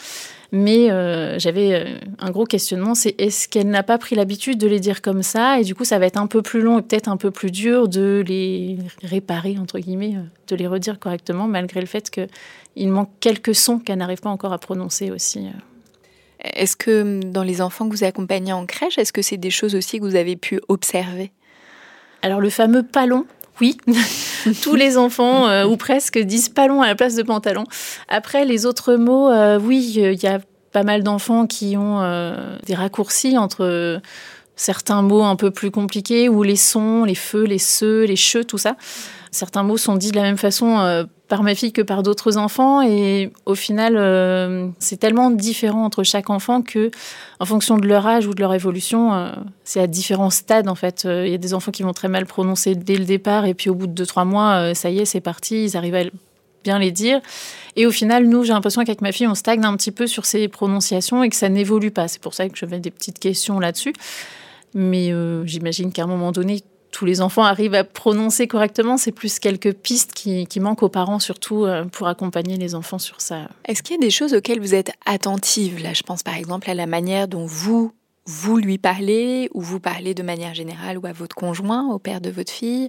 Mais 0.51 0.91
euh, 0.91 1.39
j'avais 1.39 1.73
euh, 1.73 1.97
un 2.19 2.29
gros 2.29 2.45
questionnement, 2.45 2.93
c'est 2.93 3.19
est-ce 3.19 3.47
qu'elle 3.47 3.69
n'a 3.69 3.81
pas 3.81 3.97
pris 3.97 4.15
l'habitude 4.15 4.59
de 4.59 4.67
les 4.67 4.79
dire 4.79 5.01
comme 5.01 5.23
ça 5.23 5.59
Et 5.59 5.63
du 5.63 5.73
coup, 5.73 5.83
ça 5.83 5.97
va 5.97 6.05
être 6.05 6.17
un 6.17 6.27
peu 6.27 6.43
plus 6.43 6.61
long 6.61 6.77
et 6.77 6.83
peut-être 6.83 7.07
un 7.07 7.17
peu 7.17 7.31
plus 7.31 7.49
dur 7.49 7.87
de 7.87 8.23
les 8.27 8.77
réparer, 9.01 9.57
entre 9.57 9.79
guillemets, 9.79 10.13
de 10.47 10.55
les 10.55 10.67
redire 10.67 10.99
correctement, 10.99 11.47
malgré 11.47 11.79
le 11.81 11.87
fait 11.87 12.11
qu'il 12.11 12.89
manque 12.89 13.09
quelques 13.19 13.55
sons 13.55 13.79
qu'elle 13.79 13.97
n'arrive 13.97 14.21
pas 14.21 14.29
encore 14.29 14.53
à 14.53 14.59
prononcer 14.59 15.09
aussi. 15.09 15.47
Est-ce 16.43 16.75
que 16.75 17.01
hum, 17.01 17.23
dans 17.31 17.43
les 17.43 17.61
enfants 17.61 17.87
que 17.87 17.95
vous 17.95 18.03
accompagnez 18.03 18.53
en 18.53 18.65
crèche, 18.65 18.97
est-ce 18.97 19.13
que 19.13 19.21
c'est 19.21 19.37
des 19.37 19.49
choses 19.49 19.75
aussi 19.75 19.99
que 19.99 20.05
vous 20.05 20.15
avez 20.15 20.35
pu 20.35 20.59
observer? 20.67 21.31
Alors 22.21 22.39
le 22.39 22.49
fameux 22.49 22.83
palon, 22.83 23.25
oui, 23.61 23.77
tous 24.61 24.75
les 24.75 24.97
enfants, 24.97 25.47
euh, 25.47 25.65
ou 25.65 25.77
presque, 25.77 26.17
disent 26.17 26.49
palon 26.49 26.81
à 26.81 26.87
la 26.87 26.95
place 26.95 27.15
de 27.15 27.23
pantalon. 27.23 27.65
Après, 28.07 28.45
les 28.45 28.65
autres 28.65 28.95
mots, 28.95 29.29
euh, 29.29 29.59
oui, 29.59 29.93
il 29.95 30.23
y 30.23 30.27
a 30.27 30.39
pas 30.71 30.83
mal 30.83 31.03
d'enfants 31.03 31.45
qui 31.45 31.77
ont 31.77 32.01
euh, 32.01 32.57
des 32.65 32.73
raccourcis 32.75 33.37
entre 33.37 34.01
certains 34.55 35.01
mots 35.01 35.23
un 35.23 35.35
peu 35.35 35.51
plus 35.51 35.71
compliqués, 35.71 36.29
ou 36.29 36.43
les 36.43 36.55
sons, 36.55 37.05
les 37.05 37.15
feux, 37.15 37.43
les 37.43 37.59
ceux, 37.59 38.03
les 38.03 38.15
cheux, 38.15 38.43
tout 38.43 38.57
ça. 38.57 38.75
Certains 39.31 39.63
mots 39.63 39.77
sont 39.77 39.95
dits 39.95 40.11
de 40.11 40.15
la 40.15 40.23
même 40.23 40.37
façon 40.37 40.79
euh, 40.79 41.05
par 41.33 41.41
ma 41.41 41.55
fille 41.55 41.73
que 41.73 41.81
par 41.81 42.03
d'autres 42.03 42.37
enfants. 42.37 42.83
Et 42.83 43.31
au 43.47 43.55
final 43.55 43.95
euh, 43.97 44.67
c'est 44.77 44.97
tellement 44.97 45.31
différent 45.31 45.83
entre 45.83 46.03
chaque 46.03 46.29
enfant 46.29 46.61
que 46.61 46.91
en 47.39 47.45
fonction 47.45 47.77
de 47.77 47.87
leur 47.87 48.05
âge 48.05 48.27
ou 48.27 48.35
de 48.35 48.39
leur 48.39 48.53
évolution 48.53 49.15
euh, 49.15 49.31
c'est 49.63 49.79
à 49.79 49.87
différents 49.87 50.29
stades 50.29 50.69
en 50.69 50.75
fait. 50.75 51.05
Il 51.05 51.29
y 51.29 51.33
a 51.33 51.39
des 51.39 51.55
enfants 51.55 51.71
qui 51.71 51.81
vont 51.81 51.91
très 51.91 52.07
mal 52.07 52.27
prononcer 52.27 52.75
dès 52.75 52.97
le 52.97 53.05
départ 53.05 53.47
et 53.47 53.55
puis 53.55 53.71
au 53.71 53.73
bout 53.73 53.87
de 53.87 54.05
2-3 54.05 54.27
mois 54.27 54.75
ça 54.75 54.91
y 54.91 54.99
est 54.99 55.05
c'est 55.05 55.21
parti 55.21 55.63
ils 55.63 55.75
arrivent 55.75 55.95
à 55.95 56.03
bien 56.63 56.77
les 56.77 56.91
dire. 56.91 57.19
Et 57.77 57.87
au 57.87 57.91
final 57.91 58.27
nous 58.27 58.43
j'ai 58.43 58.53
l'impression 58.53 58.83
qu'avec 58.83 59.01
ma 59.01 59.11
fille 59.11 59.25
on 59.25 59.33
stagne 59.33 59.65
un 59.65 59.75
petit 59.75 59.91
peu 59.91 60.05
sur 60.05 60.27
ces 60.27 60.47
prononciations 60.47 61.23
et 61.23 61.29
que 61.29 61.35
ça 61.35 61.49
n'évolue 61.49 61.89
pas. 61.89 62.07
C'est 62.07 62.21
pour 62.21 62.35
ça 62.35 62.47
que 62.47 62.55
je 62.55 62.67
fais 62.67 62.79
des 62.79 62.91
petites 62.91 63.17
questions 63.17 63.59
là-dessus. 63.59 63.93
Mais 64.75 65.11
j'imagine 65.45 65.91
qu'à 65.91 66.03
un 66.03 66.07
moment 66.07 66.31
donné 66.31 66.61
tous 66.93 67.05
les 67.05 67.19
enfants 67.21 67.43
arrivent 67.43 67.73
à 67.73 67.83
prononcer 67.83 68.47
correctement. 68.47 68.97
C'est 68.97 69.11
plus 69.11 69.39
quelques 69.39 69.73
pistes 69.73 70.13
qui, 70.13 70.59
manquent 70.61 70.83
aux 70.83 70.89
parents, 70.89 71.19
surtout 71.19 71.65
euh, 71.65 71.83
pour 71.85 72.07
accompagner 72.07 72.55
les 72.55 72.75
enfants 72.75 72.99
sur 72.99 73.19
ça. 73.19 73.49
Est-ce 73.65 73.83
qu'il 73.83 73.95
y 73.95 73.99
a 73.99 74.01
des 74.01 74.11
choses 74.11 74.33
auxquelles 74.33 74.61
vous 74.61 74.75
êtes 74.75 74.91
attentive 75.05 75.81
Là, 75.81 75.93
je 75.93 76.03
pense 76.03 76.23
par 76.23 76.37
exemple 76.37 76.69
à 76.69 76.75
la 76.75 76.85
manière 76.85 77.27
dont 77.27 77.45
vous, 77.45 77.91
vous 78.25 78.57
lui 78.57 78.77
parlez, 78.77 79.49
ou 79.53 79.61
vous 79.61 79.79
parlez 79.79 80.13
de 80.13 80.23
manière 80.23 80.53
générale, 80.53 80.99
ou 80.99 81.05
à 81.07 81.11
votre 81.11 81.35
conjoint, 81.35 81.91
au 81.91 81.97
père 81.97 82.21
de 82.21 82.29
votre 82.29 82.51
fille. 82.51 82.87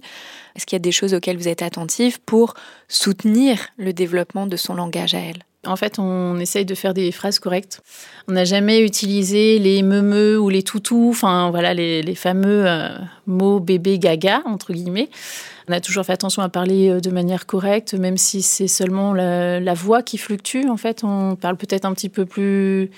Est-ce 0.55 0.65
qu'il 0.65 0.75
y 0.75 0.77
a 0.77 0.79
des 0.79 0.91
choses 0.91 1.15
auxquelles 1.15 1.37
vous 1.37 1.47
êtes 1.47 1.63
attentive 1.63 2.19
pour 2.21 2.53
soutenir 2.87 3.59
le 3.77 3.91
développement 3.91 4.45
de 4.45 4.55
son 4.55 4.75
langage 4.75 5.15
à 5.15 5.19
elle? 5.19 5.43
En 5.65 5.75
fait, 5.75 5.99
on 5.99 6.39
essaye 6.39 6.65
de 6.65 6.75
faire 6.75 6.93
des 6.93 7.11
phrases 7.11 7.39
correctes. 7.39 7.81
On 8.27 8.33
n'a 8.33 8.45
jamais 8.45 8.81
utilisé 8.81 9.59
les 9.59 9.81
meumeux 9.83 10.39
ou 10.39 10.49
les 10.49 10.63
toutous, 10.63 11.09
enfin 11.09 11.49
voilà, 11.51 11.73
les, 11.73 12.15
fameux 12.15 12.67
euh, 12.67 12.89
mots 13.27 13.59
bébé 13.59 13.99
gaga, 13.99 14.41
entre 14.45 14.73
guillemets. 14.73 15.09
On 15.67 15.73
a 15.73 15.79
toujours 15.79 16.05
fait 16.05 16.13
attention 16.13 16.41
à 16.41 16.49
parler 16.49 16.89
euh, 16.89 16.99
de 16.99 17.09
manière 17.09 17.45
correcte, 17.45 17.93
même 17.93 18.17
si 18.17 18.41
c'est 18.41 18.67
seulement 18.67 19.13
la, 19.13 19.73
voix 19.73 20.03
qui 20.03 20.17
fluctue. 20.17 20.67
En 20.69 20.77
fait, 20.77 21.03
on 21.03 21.35
parle 21.35 21.57
peut-être 21.57 21.85
un 21.85 21.93
petit 21.93 22.09
peu 22.09 22.25
plus 22.25 22.89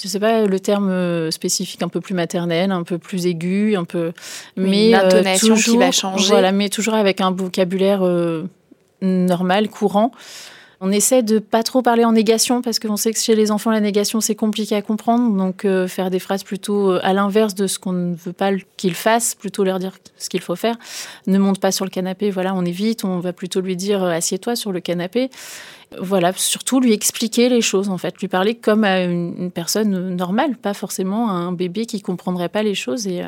je 0.00 0.06
sais 0.06 0.20
pas 0.20 0.46
le 0.46 0.60
terme 0.60 0.90
euh, 0.90 1.32
spécifique 1.32 1.82
un 1.82 1.88
peu 1.88 2.00
plus 2.00 2.14
maternel, 2.14 2.70
un 2.70 2.84
peu 2.84 2.98
plus 2.98 3.26
aigu, 3.26 3.74
un 3.74 3.82
peu 3.82 4.12
mais 4.56 4.90
une 4.90 4.94
intonation 4.94 5.56
qui 5.56 5.76
va 5.76 5.90
changer. 5.90 6.28
Voilà, 6.28 6.52
mais 6.52 6.68
toujours 6.68 6.94
avec 6.94 7.20
un 7.20 7.32
vocabulaire 7.32 8.02
normal, 9.02 9.68
courant. 9.68 10.12
On 10.80 10.92
essaie 10.92 11.24
de 11.24 11.40
pas 11.40 11.64
trop 11.64 11.82
parler 11.82 12.04
en 12.04 12.12
négation 12.12 12.62
parce 12.62 12.78
qu'on 12.78 12.96
sait 12.96 13.12
que 13.12 13.18
chez 13.18 13.34
les 13.34 13.50
enfants 13.50 13.72
la 13.72 13.80
négation 13.80 14.20
c'est 14.20 14.36
compliqué 14.36 14.76
à 14.76 14.82
comprendre. 14.82 15.36
Donc 15.36 15.64
euh, 15.64 15.88
faire 15.88 16.08
des 16.08 16.20
phrases 16.20 16.44
plutôt 16.44 16.92
euh, 16.92 17.00
à 17.02 17.12
l'inverse 17.12 17.56
de 17.56 17.66
ce 17.66 17.80
qu'on 17.80 17.92
ne 17.92 18.14
veut 18.14 18.32
pas 18.32 18.52
qu'ils 18.76 18.94
fassent, 18.94 19.34
plutôt 19.34 19.64
leur 19.64 19.80
dire 19.80 19.98
ce 20.18 20.28
qu'il 20.28 20.40
faut 20.40 20.54
faire. 20.54 20.76
Ne 21.26 21.38
monte 21.38 21.58
pas 21.58 21.72
sur 21.72 21.84
le 21.84 21.90
canapé, 21.90 22.30
voilà, 22.30 22.54
on 22.54 22.64
évite. 22.64 23.04
On 23.04 23.18
va 23.18 23.32
plutôt 23.32 23.60
lui 23.60 23.74
dire 23.74 24.04
euh, 24.04 24.10
assieds-toi 24.10 24.54
sur 24.54 24.70
le 24.70 24.78
canapé. 24.78 25.30
Voilà, 26.00 26.32
surtout 26.34 26.80
lui 26.80 26.92
expliquer 26.92 27.48
les 27.48 27.60
choses 27.60 27.88
en 27.88 27.98
fait, 27.98 28.18
lui 28.20 28.28
parler 28.28 28.54
comme 28.54 28.84
à 28.84 29.04
une, 29.04 29.50
personne 29.50 30.14
normale, 30.14 30.56
pas 30.56 30.74
forcément 30.74 31.30
à 31.30 31.32
un 31.32 31.52
bébé 31.52 31.86
qui 31.86 32.00
comprendrait 32.02 32.48
pas 32.48 32.62
les 32.62 32.74
choses. 32.74 33.06
Et 33.06 33.22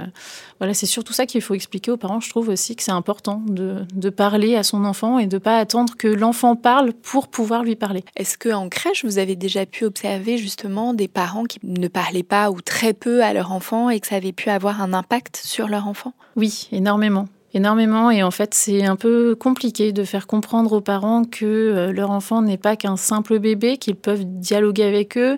voilà, 0.58 0.74
c'est 0.74 0.86
surtout 0.86 1.12
ça 1.12 1.26
qu'il 1.26 1.40
faut 1.40 1.54
expliquer 1.54 1.90
aux 1.90 1.96
parents. 1.96 2.20
Je 2.20 2.28
trouve 2.28 2.48
aussi 2.50 2.76
que 2.76 2.82
c'est 2.82 2.90
important 2.90 3.42
de, 3.46 3.86
de, 3.94 4.10
parler 4.10 4.56
à 4.56 4.62
son 4.62 4.84
enfant 4.84 5.18
et 5.18 5.26
de 5.26 5.38
pas 5.38 5.58
attendre 5.58 5.94
que 5.96 6.08
l'enfant 6.08 6.56
parle 6.56 6.92
pour 6.92 7.28
pouvoir 7.28 7.62
lui 7.62 7.76
parler. 7.76 8.04
Est-ce 8.16 8.36
que 8.36 8.50
en 8.50 8.68
crèche 8.68 9.04
vous 9.04 9.18
avez 9.18 9.36
déjà 9.36 9.64
pu 9.64 9.84
observer 9.84 10.36
justement 10.36 10.92
des 10.92 11.08
parents 11.08 11.44
qui 11.44 11.58
ne 11.62 11.88
parlaient 11.88 12.22
pas 12.22 12.50
ou 12.50 12.60
très 12.60 12.92
peu 12.92 13.22
à 13.22 13.32
leur 13.32 13.52
enfant 13.52 13.90
et 13.90 14.00
que 14.00 14.06
ça 14.06 14.16
avait 14.16 14.32
pu 14.32 14.50
avoir 14.50 14.82
un 14.82 14.92
impact 14.92 15.40
sur 15.42 15.68
leur 15.68 15.86
enfant? 15.86 16.12
Oui, 16.36 16.68
énormément 16.72 17.26
énormément. 17.54 18.10
Et 18.10 18.22
en 18.22 18.30
fait 18.30 18.54
c'est 18.54 18.84
un 18.84 18.96
peu 18.96 19.34
compliqué 19.34 19.92
de 19.92 20.04
faire 20.04 20.26
comprendre 20.26 20.72
aux 20.72 20.80
parents 20.80 21.24
que 21.24 21.44
euh, 21.44 21.92
leur 21.92 22.10
enfant 22.10 22.42
n'est 22.42 22.58
pas 22.58 22.76
qu'un 22.76 22.96
simple 22.96 23.38
bébé, 23.38 23.76
qu'ils 23.76 23.96
peuvent 23.96 24.24
dialoguer 24.24 24.84
avec 24.84 25.16
eux, 25.16 25.36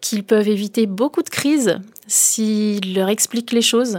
qu'ils 0.00 0.24
peuvent 0.24 0.48
éviter 0.48 0.86
beaucoup 0.86 1.22
de 1.22 1.30
crises 1.30 1.78
s'ils 2.06 2.94
leur 2.94 3.08
expliquent 3.08 3.52
les 3.52 3.62
choses. 3.62 3.98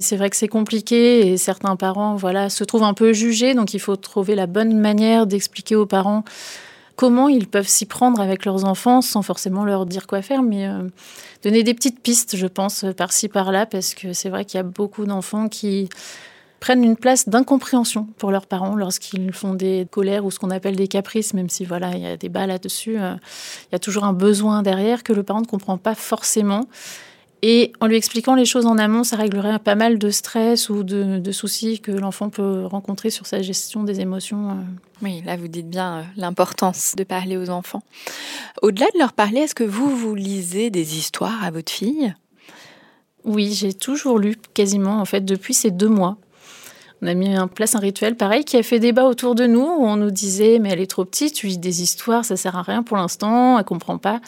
C'est 0.00 0.16
vrai 0.16 0.30
que 0.30 0.36
c'est 0.36 0.48
compliqué 0.48 1.28
et 1.28 1.36
certains 1.36 1.74
parents 1.74 2.14
voilà, 2.14 2.50
se 2.50 2.62
trouvent 2.62 2.84
un 2.84 2.94
peu 2.94 3.12
jugés, 3.12 3.54
donc 3.54 3.74
il 3.74 3.80
faut 3.80 3.96
trouver 3.96 4.34
la 4.36 4.46
bonne 4.46 4.78
manière 4.78 5.26
d'expliquer 5.26 5.74
aux 5.74 5.86
parents 5.86 6.24
comment 6.94 7.28
ils 7.28 7.46
peuvent 7.46 7.68
s'y 7.68 7.86
prendre 7.86 8.20
avec 8.20 8.44
leurs 8.44 8.64
enfants 8.64 9.00
sans 9.00 9.22
forcément 9.22 9.64
leur 9.64 9.86
dire 9.86 10.06
quoi 10.06 10.20
faire, 10.20 10.42
mais 10.42 10.66
euh, 10.66 10.82
donner 11.44 11.62
des 11.62 11.74
petites 11.74 12.00
pistes, 12.00 12.36
je 12.36 12.46
pense, 12.46 12.84
par-ci, 12.96 13.28
par-là, 13.28 13.66
parce 13.66 13.94
que 13.94 14.12
c'est 14.12 14.28
vrai 14.28 14.44
qu'il 14.44 14.58
y 14.58 14.60
a 14.60 14.64
beaucoup 14.64 15.06
d'enfants 15.06 15.48
qui 15.48 15.88
prennent 16.60 16.84
une 16.84 16.96
place 16.96 17.28
d'incompréhension 17.28 18.08
pour 18.18 18.30
leurs 18.30 18.46
parents 18.46 18.74
lorsqu'ils 18.74 19.32
font 19.32 19.54
des 19.54 19.86
colères 19.90 20.24
ou 20.24 20.30
ce 20.30 20.38
qu'on 20.38 20.50
appelle 20.50 20.76
des 20.76 20.88
caprices, 20.88 21.34
même 21.34 21.48
si 21.48 21.64
voilà, 21.64 21.92
il 21.94 22.02
y 22.02 22.06
a 22.06 22.16
des 22.16 22.28
bas 22.28 22.46
là-dessus. 22.46 22.98
Euh, 22.98 23.14
il 23.70 23.72
y 23.72 23.76
a 23.76 23.78
toujours 23.78 24.04
un 24.04 24.12
besoin 24.12 24.62
derrière 24.62 25.02
que 25.02 25.12
le 25.12 25.22
parent 25.22 25.40
ne 25.40 25.46
comprend 25.46 25.78
pas 25.78 25.94
forcément. 25.94 26.66
Et 27.42 27.72
en 27.80 27.86
lui 27.86 27.96
expliquant 27.96 28.34
les 28.34 28.44
choses 28.44 28.66
en 28.66 28.78
amont, 28.78 29.04
ça 29.04 29.16
réglerait 29.16 29.60
pas 29.60 29.76
mal 29.76 29.98
de 29.98 30.10
stress 30.10 30.70
ou 30.70 30.82
de, 30.82 31.30
soucis 31.30 31.78
que 31.78 31.92
l'enfant 31.92 32.30
peut 32.30 32.66
rencontrer 32.66 33.10
sur 33.10 33.26
sa 33.26 33.42
gestion 33.42 33.84
des 33.84 34.00
émotions. 34.00 34.50
Euh. 34.50 34.54
Oui, 35.02 35.22
là 35.24 35.36
vous 35.36 35.46
dites 35.46 35.70
bien 35.70 35.98
euh, 35.98 36.02
l'importance 36.16 36.94
de 36.96 37.04
parler 37.04 37.36
aux 37.36 37.50
enfants. 37.50 37.82
Au-delà 38.62 38.86
de 38.92 38.98
leur 38.98 39.12
parler, 39.12 39.40
est-ce 39.40 39.54
que 39.54 39.62
vous, 39.62 39.88
vous 39.96 40.16
lisez 40.16 40.70
des 40.70 40.98
histoires 40.98 41.44
à 41.44 41.52
votre 41.52 41.70
fille? 41.70 42.12
Oui, 43.24 43.52
j'ai 43.52 43.72
toujours 43.72 44.18
lu 44.18 44.36
quasiment 44.54 45.00
en 45.00 45.04
fait 45.04 45.24
depuis 45.24 45.54
ces 45.54 45.70
deux 45.70 45.88
mois. 45.88 46.16
On 47.02 47.06
a 47.06 47.14
mis 47.14 47.38
en 47.38 47.48
place 47.48 47.74
un 47.74 47.78
rituel 47.78 48.16
pareil 48.16 48.44
qui 48.44 48.56
a 48.56 48.62
fait 48.62 48.80
débat 48.80 49.04
autour 49.04 49.34
de 49.34 49.46
nous 49.46 49.60
où 49.60 49.86
on 49.86 49.96
nous 49.96 50.10
disait 50.10 50.58
mais 50.58 50.70
elle 50.70 50.80
est 50.80 50.90
trop 50.90 51.04
petite, 51.04 51.34
tu 51.34 51.46
lis 51.46 51.58
des 51.58 51.82
histoires, 51.82 52.24
ça 52.24 52.36
sert 52.36 52.56
à 52.56 52.62
rien 52.62 52.82
pour 52.82 52.96
l'instant, 52.96 53.58
elle 53.58 53.64
comprend 53.64 53.98
pas. 53.98 54.20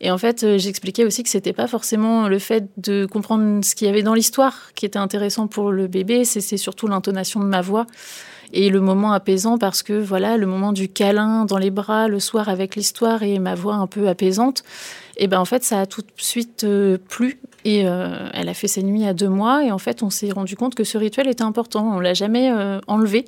Et 0.00 0.10
en 0.10 0.18
fait, 0.18 0.44
euh, 0.44 0.58
j'expliquais 0.58 1.04
aussi 1.04 1.24
que 1.24 1.28
c'était 1.28 1.52
pas 1.52 1.66
forcément 1.66 2.28
le 2.28 2.38
fait 2.38 2.68
de 2.76 3.04
comprendre 3.04 3.64
ce 3.64 3.74
qu'il 3.74 3.88
y 3.88 3.90
avait 3.90 4.02
dans 4.02 4.14
l'histoire 4.14 4.72
qui 4.74 4.86
était 4.86 4.98
intéressant 4.98 5.48
pour 5.48 5.72
le 5.72 5.88
bébé, 5.88 6.24
c'est 6.24 6.56
surtout 6.56 6.86
l'intonation 6.86 7.40
de 7.40 7.46
ma 7.46 7.60
voix 7.62 7.86
et 8.52 8.70
le 8.70 8.80
moment 8.80 9.12
apaisant 9.12 9.58
parce 9.58 9.82
que 9.82 9.92
voilà, 9.92 10.36
le 10.36 10.46
moment 10.46 10.72
du 10.72 10.88
câlin 10.88 11.44
dans 11.44 11.58
les 11.58 11.70
bras 11.70 12.08
le 12.08 12.20
soir 12.20 12.48
avec 12.48 12.76
l'histoire 12.76 13.22
et 13.22 13.38
ma 13.38 13.54
voix 13.54 13.74
un 13.74 13.86
peu 13.86 14.08
apaisante, 14.08 14.64
et 15.18 15.26
ben 15.26 15.40
en 15.40 15.44
fait 15.44 15.64
ça 15.64 15.80
a 15.80 15.86
tout 15.86 16.02
de 16.02 16.12
suite 16.16 16.64
euh, 16.64 16.96
plu 16.96 17.40
et 17.64 17.86
euh, 17.86 18.28
elle 18.32 18.48
a 18.48 18.54
fait 18.54 18.68
ses 18.68 18.82
nuits 18.82 19.04
à 19.04 19.12
deux 19.12 19.28
mois. 19.28 19.64
Et 19.64 19.72
en 19.72 19.78
fait, 19.78 20.02
on 20.02 20.10
s'est 20.10 20.30
rendu 20.30 20.56
compte 20.56 20.74
que 20.74 20.84
ce 20.84 20.96
rituel 20.96 21.28
était 21.28 21.42
important. 21.42 21.96
On 21.96 22.00
l'a 22.00 22.14
jamais 22.14 22.50
euh, 22.50 22.80
enlevé. 22.86 23.26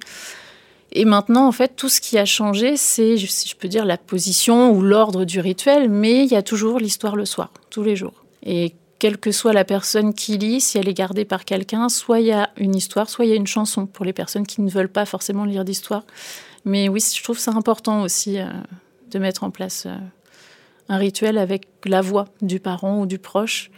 Et 0.93 1.05
maintenant, 1.05 1.47
en 1.47 1.53
fait, 1.53 1.77
tout 1.77 1.89
ce 1.89 2.01
qui 2.01 2.19
a 2.19 2.25
changé, 2.25 2.77
c'est, 2.77 3.17
si 3.17 3.49
je 3.49 3.55
peux 3.55 3.69
dire, 3.69 3.85
la 3.85 3.97
position 3.99 4.73
ou 4.73 4.83
l'ordre 4.83 5.25
du 5.25 5.41
rituel, 5.41 5.89
mais 5.89 6.25
il 6.25 6.31
y 6.31 6.37
a 6.37 6.43
toujours 6.43 6.79
l'histoire 6.79 7.17
le 7.17 7.25
soir, 7.25 7.53
tous 7.71 7.83
les 7.83 7.97
jours. 7.97 8.25
Et 8.45 8.75
quelle 8.99 9.19
que 9.19 9.31
soit 9.31 9.53
la 9.53 9.65
personne 9.65 10.15
qui 10.15 10.37
lit, 10.37 10.61
si 10.61 10.79
elle 10.79 10.89
est 10.89 10.95
gardée 10.95 11.25
par 11.25 11.45
quelqu'un, 11.45 11.89
soit 11.89 12.21
il 12.21 12.27
y 12.27 12.33
a 12.33 12.51
une 12.57 12.75
histoire, 12.75 13.09
soit 13.09 13.25
il 13.25 13.29
y 13.29 13.33
a 13.33 13.37
une 13.37 13.47
chanson 13.47 13.87
pour 13.87 14.05
les 14.05 14.13
personnes 14.13 14.47
qui 14.47 14.63
ne 14.63 14.71
veulent 14.71 14.89
pas 14.89 15.07
forcément 15.07 15.45
lire 15.45 15.65
d'histoire. 15.65 16.05
Mais 16.65 16.89
oui, 16.89 17.01
je 17.15 17.23
trouve 17.23 17.39
ça 17.39 17.53
important 17.53 18.03
aussi 18.03 18.39
de 19.11 19.19
mettre 19.19 19.45
en 19.45 19.51
place 19.51 19.87
un 20.91 20.99
rituel 20.99 21.39
avec 21.39 21.67
la 21.87 22.03
voix 22.03 22.27
du 22.43 22.61
parent 22.61 23.01
ou 23.01 23.07
du 23.07 23.19
proche. 23.19 23.71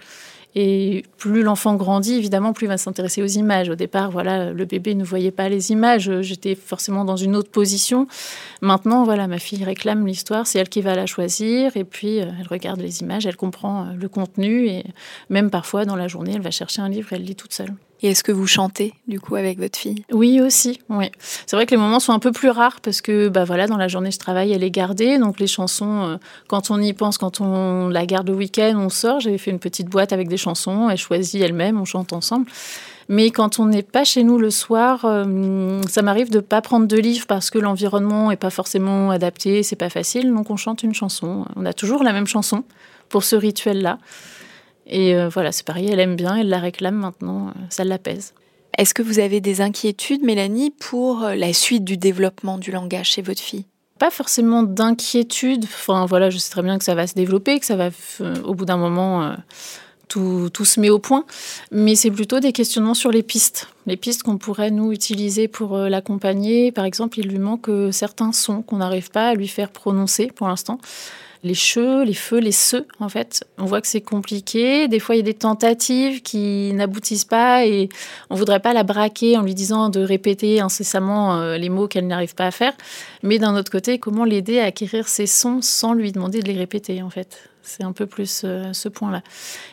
Et 0.55 1.05
plus 1.17 1.43
l'enfant 1.43 1.77
grandit, 1.77 2.15
évidemment, 2.15 2.53
plus 2.53 2.67
il 2.67 2.69
va 2.69 2.77
s'intéresser 2.77 3.23
aux 3.23 3.27
images. 3.27 3.71
Au 3.71 3.75
départ, 3.75 4.11
voilà, 4.11 4.53
le 4.53 4.65
bébé 4.67 4.95
ne 4.95 5.05
voyait 5.05 5.31
pas 5.31 5.49
les 5.49 5.71
images. 5.73 6.11
J'étais 6.21 6.55
forcément 6.55 7.07
dans 7.07 7.17
une 7.17 7.37
autre 7.37 7.51
position. 7.51 8.07
Maintenant, 8.61 9.05
voilà, 9.05 9.27
ma 9.29 9.39
fille 9.39 9.65
réclame 9.65 10.07
l'histoire. 10.07 10.47
C'est 10.47 10.59
elle 10.59 10.69
qui 10.69 10.83
va 10.83 10.95
la 10.95 11.07
choisir. 11.07 11.75
Et 11.77 11.85
puis, 11.85 12.21
euh, 12.21 12.27
elle 12.39 12.49
regarde 12.49 12.81
les 12.81 13.01
images, 13.01 13.25
elle 13.25 13.37
comprend 13.37 13.85
euh, 13.85 13.93
le 13.99 14.09
contenu. 14.09 14.67
Et 14.69 14.85
même 15.31 15.51
parfois, 15.51 15.87
dans 15.87 15.97
la 15.97 16.09
journée, 16.09 16.33
elle 16.35 16.43
va 16.43 16.51
chercher 16.51 16.83
un 16.83 16.91
livre 16.91 17.09
elle 17.13 17.25
lit 17.25 17.37
toute 17.37 17.55
seule. 17.55 17.73
Et 18.03 18.11
est-ce 18.11 18.25
que 18.25 18.33
vous 18.33 18.49
chantez 18.49 18.95
du 19.07 19.21
coup 19.21 19.37
avec 19.37 19.59
votre 19.61 19.79
fille? 19.79 20.05
Oui 20.11 20.41
aussi, 20.41 20.81
oui. 20.89 21.11
C'est 21.47 21.55
vrai 21.55 21.67
que 21.67 21.71
les 21.71 21.77
moments 21.77 22.01
sont 22.01 22.13
un 22.13 22.19
peu 22.19 22.33
plus 22.33 22.51
rares 22.51 22.81
parce 22.81 23.01
que 23.01 23.29
bah 23.29 23.45
voilà, 23.45 23.69
dans 23.69 23.77
la 23.77 23.87
journée 23.87 24.11
je 24.11 24.19
travaille, 24.19 24.53
elle 24.53 24.65
est 24.65 24.71
gardée, 24.71 25.19
donc 25.19 25.39
les 25.39 25.47
chansons, 25.47 26.03
euh, 26.03 26.17
quand 26.49 26.71
on 26.71 26.81
y 26.81 26.93
pense, 26.93 27.17
quand 27.17 27.41
on 27.41 27.89
la 27.89 28.05
garde 28.05 28.29
le 28.29 28.35
week-end, 28.35 28.75
on 28.77 28.89
sort. 28.89 29.21
J'avais 29.21 29.39
fait 29.39 29.53
une 29.53 29.61
petite 29.61 29.89
boîte 29.89 30.13
avec 30.13 30.29
des 30.29 30.37
chansons, 30.37 30.91
elle 30.91 30.99
choisit 30.99 31.41
elle-même, 31.43 31.81
on 31.81 31.85
chante 31.85 32.13
ensemble. 32.13 32.47
Mais 33.09 33.31
quand 33.31 33.61
on 33.61 33.67
n'est 33.67 33.83
pas 33.83 34.05
chez 34.05 34.25
nous 34.25 34.39
le 34.39 34.51
soir, 34.51 35.05
euh, 35.05 35.81
ça 35.89 36.03
m'arrive 36.03 36.31
de 36.31 36.41
pas 36.41 36.61
prendre 36.61 36.87
de 36.87 36.97
livre 36.97 37.27
parce 37.27 37.51
que 37.51 37.59
l'environnement 37.59 38.31
est 38.33 38.37
pas 38.37 38.51
forcément 38.51 39.11
adapté, 39.11 39.63
c'est 39.63 39.77
pas 39.77 39.91
facile, 39.91 40.33
donc 40.33 40.51
on 40.51 40.57
chante 40.57 40.83
une 40.83 40.95
chanson. 40.95 41.45
On 41.55 41.65
a 41.67 41.73
toujours 41.73 42.03
la 42.03 42.13
même 42.13 42.27
chanson 42.27 42.65
pour 43.09 43.23
ce 43.23 43.37
rituel-là. 43.37 43.99
Et 44.93 45.15
euh, 45.15 45.31
voilà, 45.31 45.53
c'est 45.53 45.65
pareil, 45.65 45.89
elle 45.91 46.01
aime 46.01 46.17
bien, 46.17 46.37
elle 46.37 46.51
la 46.51 46.59
réclame 46.59 46.97
maintenant, 46.97 47.49
euh, 47.49 47.61
ça 47.71 47.83
l'apaise. 47.83 48.35
Est-ce 48.77 48.93
que 48.93 49.03
vous 49.03 49.19
avez 49.21 49.41
des 49.41 49.63
inquiétudes, 49.63 50.23
Mélanie, 50.23 50.71
pour 50.71 51.23
euh, 51.23 51.35
la 51.35 51.55
suite 51.55 51.83
du 51.83 51.97
développement 51.97 52.59
du 52.59 52.73
langage 52.73 53.13
chez 53.13 53.23
votre 53.23 53.41
fille? 53.41 53.65
Pas 53.99 54.11
forcément 54.11 54.63
d'inquiétude. 54.63 55.65
Enfin 55.65 56.05
voilà, 56.05 56.29
je 56.29 56.37
sais 56.37 56.51
très 56.51 56.63
bien 56.63 56.77
que 56.77 56.85
ça 56.85 56.95
va 56.95 57.07
se 57.07 57.15
développer, 57.15 57.59
que 57.59 57.65
ça 57.65 57.77
va, 57.77 57.89
au 58.45 58.55
bout 58.55 58.67
d'un 58.67 58.77
moment, 58.77 59.35
tout, 60.09 60.51
tout, 60.53 60.65
se 60.67 60.79
met 60.79 60.91
au 60.91 60.99
point. 60.99 61.25
Mais 61.71 61.95
c'est 61.95 62.11
plutôt 62.11 62.41
des 62.41 62.53
questionnements 62.53 62.95
sur 62.95 63.11
les 63.11 63.23
pistes. 63.23 63.69
Les 63.87 63.97
pistes 63.97 64.25
qu'on 64.25 64.39
pourrait 64.39 64.73
nous 64.73 64.93
utiliser 64.93 65.47
pour 65.47 65.77
l'accompagner. 65.77 66.73
Par 66.73 66.85
exemple, 66.85 67.21
il 67.21 67.29
lui 67.29 67.39
manque 67.39 67.71
certains 67.93 68.33
sons 68.33 68.63
qu'on 68.63 68.79
n'arrive 68.79 69.11
pas 69.11 69.29
à 69.29 69.35
lui 69.35 69.47
faire 69.47 69.71
prononcer 69.71 70.27
pour 70.27 70.49
l'instant 70.49 70.81
les 71.45 71.55
cheux, 71.55 72.05
les 72.05 72.15
feux, 72.15 72.39
les 72.39 72.53
ceux, 72.53 72.87
en 73.01 73.09
fait. 73.09 73.45
On 73.59 73.65
voit 73.65 73.81
que 73.81 73.89
c'est 73.89 74.01
compliqué. 74.01 74.87
Des 74.87 75.01
fois, 75.01 75.17
il 75.17 75.19
y 75.19 75.23
a 75.23 75.25
des 75.25 75.35
tentatives 75.35 76.23
qui 76.23 76.73
n'aboutissent 76.73 77.25
pas 77.25 77.67
et 77.67 77.89
on 78.31 78.37
voudrait 78.37 78.61
pas 78.61 78.73
la 78.73 78.85
braquer 78.85 79.37
en 79.37 79.43
lui 79.43 79.55
disant 79.55 79.89
de 79.89 80.01
répéter 80.01 80.61
incessamment 80.61 81.37
euh, 81.37 81.59
les 81.59 81.69
mots 81.69 81.89
qu'elle 81.89 82.07
n'arrive 82.07 82.37
pas 82.37 82.47
à 82.47 82.51
faire. 82.53 82.73
Mais 83.25 83.39
d'un 83.39 83.57
autre 83.57 83.73
côté, 83.73 83.99
comment 83.99 84.25
l'aider 84.25 84.61
à 84.61 84.67
acquérir 84.67 85.09
ses 85.09 85.27
sons 85.27 85.63
sans 85.63 85.95
lui 85.95 86.13
demander 86.13 86.43
de 86.43 86.49
les 86.49 86.57
répéter, 86.57 87.03
en 87.03 87.11
fait? 87.11 87.49
C'est 87.65 87.85
un 87.85 87.93
peu 87.93 88.07
plus 88.07 88.43
euh, 88.45 88.73
ce 88.73 88.89
point-là. 88.89 89.23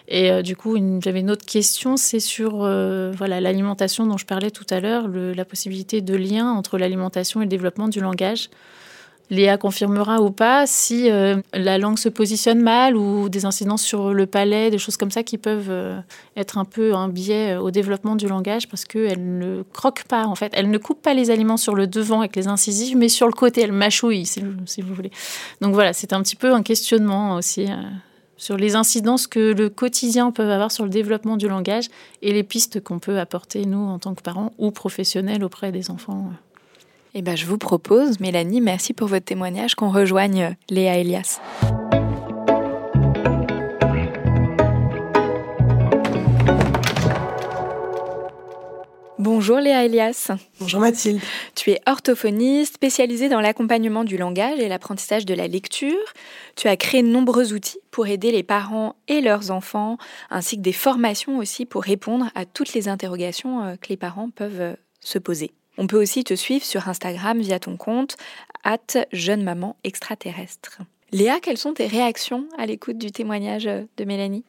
Et 0.07 0.31
euh, 0.31 0.41
du 0.41 0.55
coup, 0.55 0.75
j'avais 1.01 1.19
une 1.19 1.31
autre 1.31 1.45
question, 1.45 1.97
c'est 1.97 2.19
sur 2.19 2.57
voilà 2.59 3.41
l'alimentation 3.41 4.07
dont 4.07 4.17
je 4.17 4.25
parlais 4.25 4.51
tout 4.51 4.65
à 4.71 4.79
l'heure, 4.79 5.07
la 5.07 5.45
possibilité 5.45 6.01
de 6.01 6.15
lien 6.15 6.51
entre 6.51 6.77
l'alimentation 6.79 7.41
et 7.41 7.45
le 7.45 7.49
développement 7.49 7.87
du 7.87 7.99
langage. 7.99 8.49
Léa 9.29 9.57
confirmera 9.57 10.21
ou 10.21 10.31
pas 10.31 10.65
si 10.65 11.11
euh, 11.11 11.41
la 11.53 11.77
langue 11.77 11.99
se 11.99 12.09
positionne 12.09 12.61
mal 12.61 12.97
ou 12.97 13.29
des 13.29 13.45
incidences 13.45 13.83
sur 13.83 14.13
le 14.13 14.25
palais, 14.25 14.71
des 14.71 14.79
choses 14.79 14.97
comme 14.97 15.11
ça 15.11 15.21
qui 15.21 15.37
peuvent 15.37 15.69
euh, 15.69 15.99
être 16.35 16.57
un 16.57 16.65
peu 16.65 16.95
un 16.95 17.09
biais 17.09 17.53
euh, 17.53 17.61
au 17.61 17.69
développement 17.69 18.15
du 18.15 18.27
langage 18.27 18.67
parce 18.67 18.85
qu'elle 18.85 19.37
ne 19.37 19.63
croque 19.73 20.03
pas 20.05 20.25
en 20.25 20.33
fait. 20.33 20.51
Elle 20.55 20.71
ne 20.71 20.77
coupe 20.79 21.01
pas 21.01 21.13
les 21.13 21.29
aliments 21.29 21.57
sur 21.57 21.75
le 21.75 21.85
devant 21.85 22.21
avec 22.21 22.35
les 22.35 22.47
incisives, 22.47 22.97
mais 22.97 23.07
sur 23.07 23.27
le 23.27 23.33
côté, 23.33 23.61
elle 23.61 23.71
mâchouille 23.71 24.25
si, 24.25 24.43
si 24.65 24.81
vous 24.81 24.95
voulez. 24.95 25.11
Donc 25.61 25.75
voilà, 25.75 25.93
c'est 25.93 26.11
un 26.11 26.23
petit 26.23 26.35
peu 26.35 26.53
un 26.53 26.63
questionnement 26.63 27.35
aussi 27.35 27.67
sur 28.37 28.57
les 28.57 28.75
incidences 28.75 29.27
que 29.27 29.53
le 29.53 29.69
quotidien 29.69 30.31
peut 30.31 30.49
avoir 30.49 30.71
sur 30.71 30.85
le 30.85 30.89
développement 30.89 31.37
du 31.37 31.47
langage 31.47 31.89
et 32.21 32.33
les 32.33 32.43
pistes 32.43 32.81
qu'on 32.81 32.97
peut 32.97 33.19
apporter 33.19 33.65
nous 33.65 33.85
en 33.85 33.99
tant 33.99 34.15
que 34.15 34.23
parents 34.23 34.53
ou 34.57 34.71
professionnels 34.71 35.43
auprès 35.43 35.71
des 35.71 35.91
enfants. 35.91 36.31
Eh 37.15 37.23
ben, 37.23 37.35
je 37.35 37.47
vous 37.47 37.57
propose, 37.57 38.19
Mélanie, 38.19 38.61
merci 38.61 38.93
pour 38.93 39.07
votre 39.07 39.25
témoignage, 39.25 39.73
qu'on 39.73 39.89
rejoigne 39.89 40.55
Léa 40.69 40.97
Elias. 40.97 41.39
Bonjour 49.17 49.57
Léa 49.57 49.85
Elias. 49.85 50.31
Bonjour 50.59 50.79
Mathilde. 50.79 51.19
Tu 51.55 51.71
es 51.71 51.81
orthophoniste 51.87 52.75
spécialisée 52.75 53.27
dans 53.27 53.41
l'accompagnement 53.41 54.03
du 54.03 54.15
langage 54.15 54.59
et 54.59 54.69
l'apprentissage 54.69 55.25
de 55.25 55.33
la 55.33 55.47
lecture. 55.47 55.97
Tu 56.55 56.67
as 56.67 56.77
créé 56.77 57.01
de 57.01 57.07
nombreux 57.07 57.53
outils 57.53 57.79
pour 57.89 58.05
aider 58.07 58.31
les 58.31 58.43
parents 58.43 58.95
et 59.07 59.21
leurs 59.21 59.49
enfants, 59.49 59.97
ainsi 60.29 60.57
que 60.57 60.61
des 60.61 60.73
formations 60.73 61.39
aussi 61.39 61.65
pour 61.65 61.81
répondre 61.83 62.29
à 62.35 62.45
toutes 62.45 62.73
les 62.73 62.87
interrogations 62.87 63.63
euh, 63.63 63.75
que 63.75 63.89
les 63.89 63.97
parents 63.97 64.29
peuvent 64.29 64.61
euh, 64.61 64.75
se 65.01 65.17
poser. 65.17 65.51
On 65.81 65.87
peut 65.87 65.99
aussi 65.99 66.25
te 66.25 66.33
suivre 66.33 66.65
sur 66.65 66.89
Instagram 66.89 67.39
via 67.39 67.57
ton 67.57 67.77
compte 67.77 68.17
at 68.65 69.05
jeune 69.13 69.43
maman 69.43 69.77
extraterrestre. 69.85 70.79
Léa, 71.13 71.39
quelles 71.39 71.57
sont 71.57 71.73
tes 71.73 71.87
réactions 71.87 72.45
à 72.57 72.65
l'écoute 72.65 72.97
du 72.97 73.11
témoignage 73.11 73.63
de 73.63 74.03
Mélanie? 74.03 74.43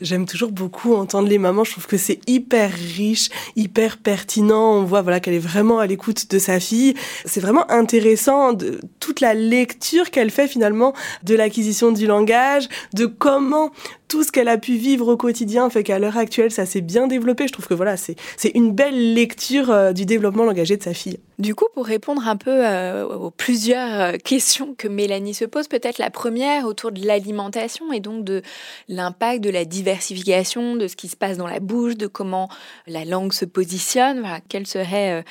J'aime 0.00 0.26
toujours 0.26 0.50
beaucoup 0.50 0.94
entendre 0.94 1.28
les 1.28 1.38
mamans. 1.38 1.64
Je 1.64 1.70
trouve 1.70 1.86
que 1.86 1.96
c'est 1.96 2.20
hyper 2.28 2.70
riche, 2.72 3.30
hyper 3.56 3.98
pertinent. 3.98 4.74
On 4.74 4.82
voit 4.82 5.00
voilà 5.00 5.20
qu'elle 5.20 5.34
est 5.34 5.38
vraiment 5.38 5.78
à 5.78 5.86
l'écoute 5.86 6.30
de 6.30 6.38
sa 6.38 6.60
fille. 6.60 6.94
C'est 7.24 7.40
vraiment 7.40 7.70
intéressant 7.70 8.52
de 8.52 8.80
toute 9.00 9.20
la 9.20 9.34
lecture 9.34 10.10
qu'elle 10.10 10.30
fait 10.30 10.48
finalement 10.48 10.92
de 11.22 11.36
l'acquisition 11.36 11.92
du 11.92 12.06
langage, 12.06 12.68
de 12.92 13.06
comment 13.06 13.70
tout 14.08 14.24
ce 14.24 14.32
qu'elle 14.32 14.48
a 14.48 14.58
pu 14.58 14.76
vivre 14.76 15.08
au 15.08 15.16
quotidien 15.16 15.68
fait 15.70 15.84
qu'à 15.84 15.98
l'heure 15.98 16.16
actuelle, 16.16 16.50
ça 16.50 16.66
s'est 16.66 16.80
bien 16.80 17.06
développé. 17.06 17.46
Je 17.46 17.52
trouve 17.52 17.66
que 17.66 17.74
voilà, 17.74 17.96
c'est 17.96 18.16
une 18.54 18.72
belle 18.72 19.14
lecture 19.14 19.70
euh, 19.70 19.92
du 19.92 20.06
développement 20.06 20.44
langagier 20.44 20.76
de 20.76 20.82
sa 20.82 20.94
fille. 20.94 21.18
Du 21.38 21.54
coup, 21.54 21.66
pour 21.74 21.86
répondre 21.86 22.26
un 22.26 22.36
peu 22.36 22.66
euh, 22.66 23.06
aux 23.06 23.30
plusieurs 23.30 24.00
euh, 24.00 24.16
questions 24.16 24.74
que 24.76 24.88
Mélanie 24.88 25.34
se 25.34 25.44
pose, 25.44 25.68
peut-être 25.68 25.98
la 25.98 26.10
première 26.10 26.64
autour 26.64 26.90
de 26.90 27.06
l'alimentation 27.06 27.92
et 27.92 28.00
donc 28.00 28.24
de 28.24 28.42
l'impact 28.88 29.44
de 29.44 29.50
la 29.50 29.64
diversification, 29.64 30.74
de 30.76 30.88
ce 30.88 30.96
qui 30.96 31.08
se 31.08 31.16
passe 31.16 31.36
dans 31.36 31.46
la 31.46 31.60
bouche, 31.60 31.96
de 31.96 32.06
comment 32.06 32.48
la 32.86 33.04
langue 33.04 33.32
se 33.32 33.44
positionne. 33.44 34.20
Voilà, 34.20 34.40
quels 34.48 34.66
seraient 34.66 35.22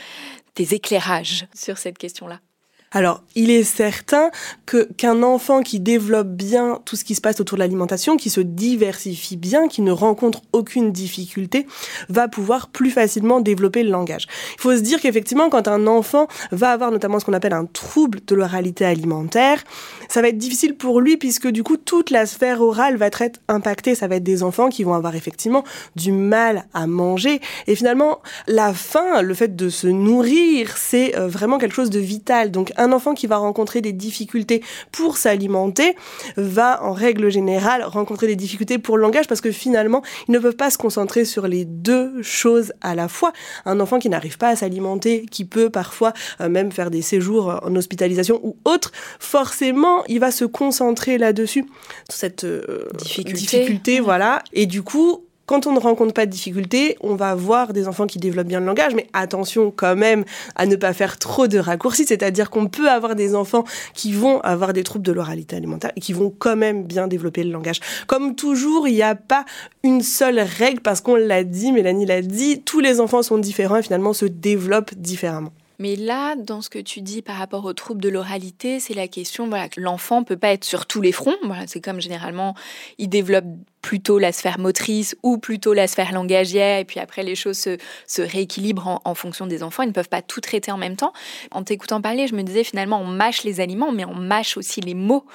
tes 0.53 0.73
éclairages 0.73 1.47
sur 1.53 1.77
cette 1.77 1.97
question-là? 1.97 2.39
Alors, 2.91 3.21
il 3.35 3.51
est 3.51 3.65
certain 3.65 4.31
que 4.65 4.87
qu'un 4.95 5.21
enfant 5.21 5.61
qui 5.61 5.81
développe 5.81 6.29
bien 6.29 6.79
tout 6.85 6.95
ce 6.95 7.03
qui 7.03 7.15
se 7.15 7.21
passe 7.21 7.41
autour 7.41 7.57
de 7.57 7.59
l'alimentation, 7.59 8.15
qui 8.15 8.29
se 8.29 8.39
diversifie 8.39 9.35
bien, 9.35 9.67
qui 9.67 9.81
ne 9.81 9.91
rencontre 9.91 10.41
aucune 10.53 10.93
difficulté, 10.93 11.67
va 12.07 12.29
pouvoir 12.29 12.69
plus 12.69 12.89
facilement 12.89 13.41
développer 13.41 13.83
le 13.83 13.89
langage. 13.89 14.25
Il 14.55 14.61
faut 14.61 14.73
se 14.73 14.81
dire 14.81 15.01
qu'effectivement, 15.01 15.49
quand 15.49 15.67
un 15.67 15.85
enfant 15.85 16.27
va 16.51 16.71
avoir 16.71 16.91
notamment 16.91 17.19
ce 17.19 17.25
qu'on 17.25 17.33
appelle 17.33 17.53
un 17.53 17.65
trouble 17.65 18.19
de 18.25 18.35
l'oralité 18.35 18.85
alimentaire, 18.85 19.63
ça 20.07 20.21
va 20.21 20.29
être 20.29 20.37
difficile 20.37 20.75
pour 20.75 21.01
lui 21.01 21.17
puisque 21.17 21.47
du 21.49 21.63
coup, 21.63 21.75
toute 21.75 22.09
la 22.09 22.25
sphère 22.25 22.61
orale 22.61 22.95
va 22.95 23.07
être 23.07 23.39
impactée. 23.49 23.95
Ça 23.95 24.07
va 24.07 24.15
être 24.15 24.23
des 24.23 24.43
enfants 24.43 24.69
qui 24.69 24.85
vont 24.85 24.93
avoir 24.93 25.15
effectivement 25.15 25.65
du 25.97 26.13
mal 26.13 26.65
à 26.73 26.87
manger. 26.87 27.41
Et 27.67 27.75
finalement, 27.75 28.21
la 28.47 28.73
faim, 28.73 29.21
le 29.21 29.33
fait 29.33 29.57
de 29.57 29.67
se 29.67 29.87
nourrir, 29.87 30.77
c'est 30.77 31.17
euh, 31.17 31.27
vraiment 31.27 31.57
quelque 31.57 31.75
chose 31.75 31.89
de 31.89 31.99
vital. 31.99 32.51
Donc, 32.51 32.71
un 32.77 32.91
enfant 32.91 33.13
qui 33.13 33.27
va 33.27 33.37
rencontrer 33.37 33.81
des 33.81 33.93
difficultés 33.93 34.63
pour 34.91 35.17
s'alimenter 35.17 35.95
va 36.35 36.83
en 36.83 36.93
règle 36.93 37.29
générale 37.29 37.83
rencontrer 37.83 38.27
des 38.27 38.35
difficultés 38.35 38.77
pour 38.77 38.97
le 38.97 39.03
langage 39.03 39.27
parce 39.27 39.41
que 39.41 39.51
finalement, 39.51 40.01
ils 40.27 40.31
ne 40.31 40.39
peuvent 40.39 40.55
pas 40.55 40.69
se 40.69 40.77
concentrer 40.77 41.25
sur 41.25 41.47
les 41.47 41.65
deux 41.65 42.21
choses 42.21 42.73
à 42.81 42.95
la 42.95 43.07
fois. 43.07 43.33
Un 43.65 43.79
enfant 43.79 43.99
qui 43.99 44.09
n'arrive 44.09 44.37
pas 44.37 44.49
à 44.49 44.55
s'alimenter, 44.55 45.25
qui 45.29 45.45
peut 45.45 45.69
parfois 45.69 46.13
euh, 46.41 46.49
même 46.49 46.71
faire 46.71 46.91
des 46.91 47.01
séjours 47.01 47.59
en 47.63 47.75
hospitalisation 47.75 48.39
ou 48.43 48.57
autre, 48.65 48.91
forcément, 49.19 50.03
il 50.07 50.19
va 50.19 50.31
se 50.31 50.45
concentrer 50.45 51.17
là-dessus, 51.17 51.65
cette 52.09 52.43
euh, 52.43 52.87
difficulté, 52.97 53.33
difficulté 53.33 53.99
voilà. 53.99 54.43
Et 54.53 54.65
du 54.65 54.83
coup, 54.83 55.26
quand 55.47 55.65
on 55.65 55.71
ne 55.71 55.79
rencontre 55.79 56.13
pas 56.13 56.25
de 56.25 56.31
difficultés, 56.31 56.97
on 57.01 57.15
va 57.15 57.29
avoir 57.29 57.71
des 57.71 57.87
enfants 57.87 58.05
qui 58.05 58.19
développent 58.19 58.47
bien 58.47 58.59
le 58.59 58.65
langage, 58.65 58.93
mais 58.93 59.07
attention 59.13 59.71
quand 59.75 59.95
même 59.95 60.25
à 60.55 60.65
ne 60.65 60.75
pas 60.75 60.93
faire 60.93 61.17
trop 61.17 61.47
de 61.47 61.57
raccourcis, 61.57 62.05
c'est-à-dire 62.05 62.49
qu'on 62.49 62.67
peut 62.67 62.89
avoir 62.89 63.15
des 63.15 63.33
enfants 63.33 63.63
qui 63.93 64.11
vont 64.11 64.41
avoir 64.41 64.73
des 64.73 64.83
troubles 64.83 65.05
de 65.05 65.13
l'oralité 65.13 65.55
alimentaire 65.55 65.93
et 65.95 66.01
qui 66.01 66.11
vont 66.11 66.33
quand 66.37 66.57
même 66.57 66.83
bien 66.83 67.07
développer 67.07 67.45
le 67.45 67.51
langage. 67.51 67.79
Comme 68.07 68.35
toujours, 68.35 68.89
il 68.89 68.95
n'y 68.95 69.01
a 69.01 69.15
pas 69.15 69.45
une 69.83 70.01
seule 70.01 70.41
règle 70.41 70.81
parce 70.81 70.99
qu'on 70.99 71.15
l'a 71.15 71.45
dit, 71.45 71.71
Mélanie 71.71 72.05
l'a 72.05 72.21
dit, 72.21 72.61
tous 72.63 72.81
les 72.81 72.99
enfants 72.99 73.23
sont 73.23 73.37
différents 73.37 73.77
et 73.77 73.83
finalement 73.83 74.11
se 74.11 74.25
développent 74.25 74.95
différemment. 74.95 75.53
Mais 75.79 75.95
là, 75.95 76.35
dans 76.35 76.61
ce 76.61 76.69
que 76.69 76.79
tu 76.79 77.01
dis 77.01 77.21
par 77.21 77.37
rapport 77.37 77.63
aux 77.65 77.73
troubles 77.73 78.01
de 78.01 78.09
l'oralité, 78.09 78.79
c'est 78.79 78.95
la 78.95 79.07
question 79.07 79.47
voilà, 79.47 79.69
que 79.69 79.79
l'enfant 79.79 80.23
peut 80.23 80.37
pas 80.37 80.49
être 80.49 80.63
sur 80.63 80.87
tous 80.87 81.01
les 81.01 81.11
fronts. 81.11 81.35
Voilà, 81.43 81.67
c'est 81.67 81.81
comme 81.81 82.01
généralement, 82.01 82.55
il 82.97 83.09
développe 83.09 83.45
plutôt 83.81 84.19
la 84.19 84.31
sphère 84.31 84.59
motrice 84.59 85.15
ou 85.23 85.37
plutôt 85.37 85.73
la 85.73 85.87
sphère 85.87 86.11
langagière, 86.11 86.79
et 86.79 86.85
puis 86.85 86.99
après 86.99 87.23
les 87.23 87.35
choses 87.35 87.57
se, 87.57 88.21
rééquilibrent 88.21 89.01
en, 89.03 89.15
fonction 89.15 89.47
des 89.47 89.63
enfants. 89.63 89.83
Ils 89.83 89.89
ne 89.89 89.93
peuvent 89.93 90.09
pas 90.09 90.21
tout 90.21 90.41
traiter 90.41 90.71
en 90.71 90.77
même 90.77 90.95
temps. 90.95 91.13
En 91.51 91.63
t'écoutant 91.63 92.01
parler, 92.01 92.27
je 92.27 92.35
me 92.35 92.43
disais 92.43 92.63
finalement, 92.63 92.99
on 93.01 93.05
mâche 93.05 93.43
les 93.43 93.59
aliments, 93.59 93.91
mais 93.91 94.05
on 94.05 94.15
mâche 94.15 94.57
aussi 94.57 94.81
les 94.81 94.93
mots 94.93 95.25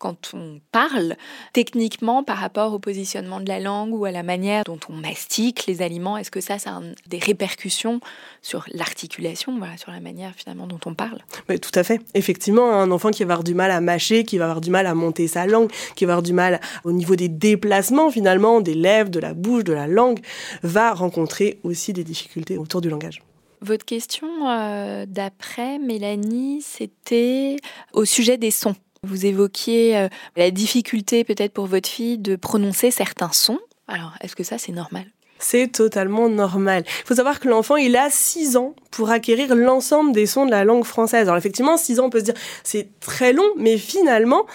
quand 0.00 0.30
on 0.32 0.60
parle, 0.72 1.14
techniquement 1.52 2.24
par 2.24 2.38
rapport 2.38 2.72
au 2.72 2.78
positionnement 2.78 3.38
de 3.38 3.48
la 3.48 3.60
langue 3.60 3.92
ou 3.92 4.06
à 4.06 4.10
la 4.10 4.22
manière 4.22 4.64
dont 4.64 4.80
on 4.88 4.94
mastique 4.94 5.66
les 5.66 5.82
aliments. 5.82 6.16
Est-ce 6.16 6.30
que 6.30 6.40
ça, 6.40 6.58
ça 6.58 6.70
a 6.70 6.80
des 7.06 7.18
répercussions 7.18 8.00
sur 8.40 8.64
l'articulation, 8.72 9.58
voilà, 9.58 9.76
sur 9.76 9.92
la 9.92 10.00
manière 10.00 10.32
finalement 10.34 10.66
dont 10.66 10.80
on 10.86 10.94
parle? 10.94 11.18
Mais 11.50 11.58
Tout 11.58 11.78
à 11.78 11.84
fait. 11.84 12.00
Effectivement, 12.14 12.72
un 12.72 12.90
enfant 12.90 13.10
qui 13.10 13.24
va 13.24 13.34
avoir 13.34 13.44
du 13.44 13.54
mal 13.54 13.70
à 13.70 13.82
mâcher, 13.82 14.24
qui 14.24 14.38
va 14.38 14.44
avoir 14.44 14.62
du 14.62 14.70
mal 14.70 14.86
à 14.86 14.94
monter 14.94 15.28
sa 15.28 15.46
langue, 15.46 15.70
qui 15.94 16.06
va 16.06 16.14
avoir 16.14 16.22
du 16.22 16.32
mal 16.32 16.60
au 16.84 16.92
niveau 16.92 17.14
des 17.14 17.28
déplacements, 17.28 17.89
finalement 18.10 18.60
des 18.60 18.74
lèvres, 18.74 19.10
de 19.10 19.20
la 19.20 19.34
bouche, 19.34 19.64
de 19.64 19.72
la 19.72 19.86
langue, 19.86 20.20
va 20.62 20.92
rencontrer 20.92 21.58
aussi 21.62 21.92
des 21.92 22.04
difficultés 22.04 22.58
autour 22.58 22.80
du 22.80 22.88
langage. 22.88 23.22
Votre 23.62 23.84
question 23.84 24.28
euh, 24.48 25.04
d'après, 25.06 25.78
Mélanie, 25.78 26.62
c'était 26.62 27.56
au 27.92 28.04
sujet 28.04 28.38
des 28.38 28.50
sons. 28.50 28.74
Vous 29.02 29.26
évoquiez 29.26 29.96
euh, 29.96 30.08
la 30.36 30.50
difficulté 30.50 31.24
peut-être 31.24 31.52
pour 31.52 31.66
votre 31.66 31.88
fille 31.88 32.18
de 32.18 32.36
prononcer 32.36 32.90
certains 32.90 33.32
sons. 33.32 33.60
Alors, 33.86 34.14
est-ce 34.20 34.36
que 34.36 34.44
ça, 34.44 34.56
c'est 34.56 34.72
normal? 34.72 35.04
C'est 35.40 35.68
totalement 35.68 36.28
normal. 36.28 36.84
Il 36.86 37.06
faut 37.06 37.14
savoir 37.14 37.40
que 37.40 37.48
l'enfant, 37.48 37.76
il 37.76 37.96
a 37.96 38.08
6 38.10 38.56
ans 38.56 38.74
pour 38.90 39.10
acquérir 39.10 39.54
l'ensemble 39.56 40.12
des 40.12 40.26
sons 40.26 40.46
de 40.46 40.50
la 40.50 40.64
langue 40.64 40.84
française. 40.84 41.22
Alors 41.22 41.36
effectivement, 41.36 41.76
6 41.76 42.00
ans, 42.00 42.06
on 42.06 42.10
peut 42.10 42.20
se 42.20 42.24
dire, 42.24 42.34
c'est 42.62 42.88
très 43.00 43.32
long, 43.32 43.48
mais 43.56 43.78
finalement, 43.78 44.46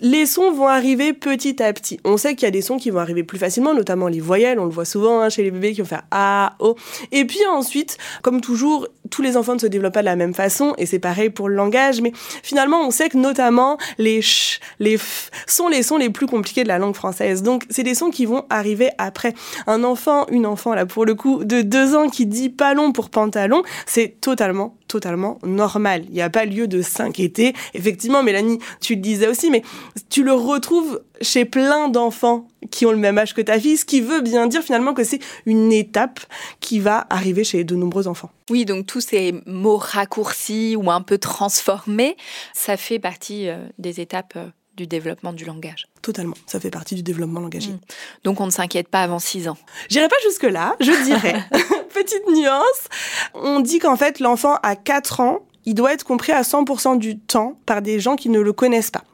les 0.00 0.26
sons 0.26 0.50
vont 0.52 0.68
arriver 0.68 1.12
petit 1.12 1.62
à 1.62 1.72
petit. 1.72 2.00
On 2.04 2.16
sait 2.16 2.34
qu'il 2.34 2.46
y 2.46 2.48
a 2.48 2.50
des 2.50 2.62
sons 2.62 2.78
qui 2.78 2.90
vont 2.90 3.00
arriver 3.00 3.22
plus 3.22 3.38
facilement, 3.38 3.74
notamment 3.74 4.08
les 4.08 4.20
voyelles. 4.20 4.58
On 4.58 4.64
le 4.64 4.70
voit 4.70 4.84
souvent 4.84 5.20
hein, 5.20 5.28
chez 5.28 5.42
les 5.42 5.50
bébés 5.50 5.72
qui 5.72 5.80
vont 5.80 5.86
faire 5.86 6.04
A, 6.10 6.54
O. 6.58 6.76
Et 7.12 7.24
puis 7.24 7.40
ensuite, 7.50 7.98
comme 8.22 8.40
toujours, 8.40 8.88
tous 9.10 9.22
les 9.22 9.36
enfants 9.36 9.54
ne 9.54 9.58
se 9.58 9.66
développent 9.66 9.94
pas 9.94 10.00
de 10.00 10.06
la 10.06 10.16
même 10.16 10.34
façon, 10.34 10.74
et 10.78 10.86
c'est 10.86 10.98
pareil 10.98 11.30
pour 11.30 11.48
le 11.48 11.54
langage. 11.54 12.00
Mais 12.00 12.12
finalement, 12.42 12.86
on 12.86 12.90
sait 12.90 13.08
que 13.08 13.16
notamment 13.16 13.78
les 13.98 14.22
ch, 14.22 14.60
les 14.78 14.96
f 14.96 15.30
sont 15.46 15.68
les 15.68 15.82
sons 15.82 15.96
les 15.96 16.10
plus 16.10 16.26
compliqués 16.26 16.62
de 16.62 16.68
la 16.68 16.78
langue 16.78 16.94
française. 16.94 17.42
Donc, 17.42 17.64
c'est 17.70 17.82
des 17.82 17.94
sons 17.94 18.10
qui 18.10 18.26
vont 18.26 18.44
arriver 18.50 18.90
après. 18.98 19.34
Un 19.66 19.84
enfant, 19.84 20.26
une 20.30 20.46
enfant 20.46 20.74
là 20.74 20.86
pour 20.86 21.04
le 21.04 21.14
coup, 21.14 21.44
de 21.44 21.62
deux 21.62 21.94
ans 21.94 22.08
qui 22.08 22.26
dit 22.26 22.48
pas 22.48 22.74
long 22.74 22.92
pour 22.92 23.10
pantalon, 23.10 23.62
c'est 23.86 24.20
totalement 24.20 24.74
totalement 24.90 25.38
normal. 25.44 26.02
Il 26.08 26.14
n'y 26.14 26.20
a 26.20 26.30
pas 26.30 26.44
lieu 26.44 26.66
de 26.66 26.82
s'inquiéter. 26.82 27.54
Effectivement, 27.74 28.24
Mélanie, 28.24 28.58
tu 28.80 28.96
le 28.96 29.00
disais 29.00 29.28
aussi, 29.28 29.50
mais 29.50 29.62
tu 30.10 30.24
le 30.24 30.32
retrouves 30.32 31.00
chez 31.20 31.44
plein 31.44 31.88
d'enfants 31.88 32.48
qui 32.70 32.86
ont 32.86 32.90
le 32.90 32.98
même 32.98 33.16
âge 33.16 33.34
que 33.34 33.40
ta 33.40 33.58
fille, 33.58 33.76
ce 33.76 33.84
qui 33.84 34.00
veut 34.00 34.20
bien 34.20 34.48
dire 34.48 34.62
finalement 34.62 34.92
que 34.92 35.04
c'est 35.04 35.20
une 35.46 35.72
étape 35.72 36.20
qui 36.58 36.80
va 36.80 37.06
arriver 37.08 37.44
chez 37.44 37.62
de 37.62 37.76
nombreux 37.76 38.08
enfants. 38.08 38.30
Oui, 38.50 38.64
donc 38.64 38.86
tous 38.86 39.00
ces 39.00 39.34
mots 39.46 39.76
raccourcis 39.76 40.74
ou 40.76 40.90
un 40.90 41.02
peu 41.02 41.18
transformés, 41.18 42.16
ça 42.52 42.76
fait 42.76 42.98
partie 42.98 43.48
euh, 43.48 43.64
des 43.78 44.00
étapes 44.00 44.34
euh, 44.36 44.48
du 44.80 44.86
développement 44.86 45.34
du 45.34 45.44
langage. 45.44 45.86
Totalement, 46.00 46.36
ça 46.46 46.58
fait 46.58 46.70
partie 46.70 46.94
du 46.94 47.02
développement 47.02 47.40
langagier. 47.40 47.74
Mmh. 47.74 47.80
Donc 48.24 48.40
on 48.40 48.46
ne 48.46 48.50
s'inquiète 48.50 48.88
pas 48.88 49.02
avant 49.02 49.18
6 49.18 49.48
ans. 49.48 49.58
J'irai 49.90 50.08
pas 50.08 50.16
jusque-là, 50.24 50.74
je 50.80 51.04
dirais. 51.04 51.44
Petite 51.94 52.26
nuance, 52.28 52.88
on 53.34 53.60
dit 53.60 53.78
qu'en 53.78 53.96
fait 53.96 54.20
l'enfant 54.20 54.56
à 54.62 54.76
4 54.76 55.20
ans, 55.20 55.40
il 55.66 55.74
doit 55.74 55.92
être 55.92 56.04
compris 56.04 56.32
à 56.32 56.40
100% 56.40 56.96
du 56.98 57.18
temps 57.18 57.58
par 57.66 57.82
des 57.82 58.00
gens 58.00 58.16
qui 58.16 58.30
ne 58.30 58.40
le 58.40 58.54
connaissent 58.54 58.90
pas. 58.90 59.04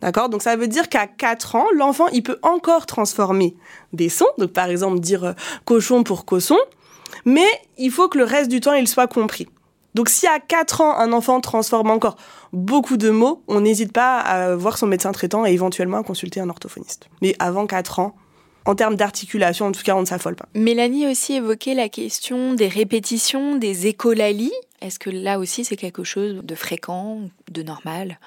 D'accord? 0.00 0.28
Donc 0.28 0.42
ça 0.42 0.56
veut 0.56 0.66
dire 0.66 0.88
qu'à 0.88 1.06
4 1.06 1.54
ans, 1.54 1.66
l'enfant, 1.72 2.08
il 2.08 2.24
peut 2.24 2.40
encore 2.42 2.86
transformer 2.86 3.54
des 3.92 4.08
sons, 4.08 4.26
donc 4.38 4.52
par 4.52 4.68
exemple 4.68 4.98
dire 4.98 5.22
euh, 5.22 5.32
cochon 5.64 6.02
pour 6.02 6.24
cosson, 6.24 6.58
mais 7.24 7.46
il 7.78 7.92
faut 7.92 8.08
que 8.08 8.18
le 8.18 8.24
reste 8.24 8.50
du 8.50 8.60
temps, 8.60 8.72
il 8.72 8.88
soit 8.88 9.06
compris. 9.06 9.46
Donc 9.94 10.08
si 10.08 10.26
à 10.26 10.40
4 10.40 10.80
ans, 10.80 10.98
un 10.98 11.12
enfant 11.12 11.40
transforme 11.40 11.90
encore 11.90 12.16
beaucoup 12.52 12.96
de 12.96 13.10
mots, 13.10 13.42
on 13.48 13.60
n'hésite 13.60 13.92
pas 13.92 14.18
à 14.18 14.54
voir 14.56 14.78
son 14.78 14.86
médecin 14.86 15.12
traitant 15.12 15.46
et 15.46 15.52
éventuellement 15.52 15.98
à 15.98 16.02
consulter 16.02 16.40
un 16.40 16.48
orthophoniste. 16.48 17.08
Mais 17.20 17.34
avant 17.38 17.66
4 17.66 17.98
ans, 17.98 18.14
en 18.64 18.74
termes 18.74 18.94
d'articulation, 18.94 19.66
en 19.66 19.72
tout 19.72 19.82
cas, 19.82 19.96
on 19.96 20.00
ne 20.00 20.06
s'affole 20.06 20.36
pas. 20.36 20.46
Mélanie 20.54 21.06
aussi 21.08 21.34
évoquait 21.34 21.74
la 21.74 21.88
question 21.88 22.54
des 22.54 22.68
répétitions, 22.68 23.56
des 23.56 23.86
écolalies. 23.86 24.52
Est-ce 24.80 24.98
que 24.98 25.10
là 25.10 25.38
aussi 25.38 25.64
c'est 25.64 25.76
quelque 25.76 26.04
chose 26.04 26.40
de 26.42 26.54
fréquent, 26.54 27.20
de 27.50 27.62
normal? 27.62 28.18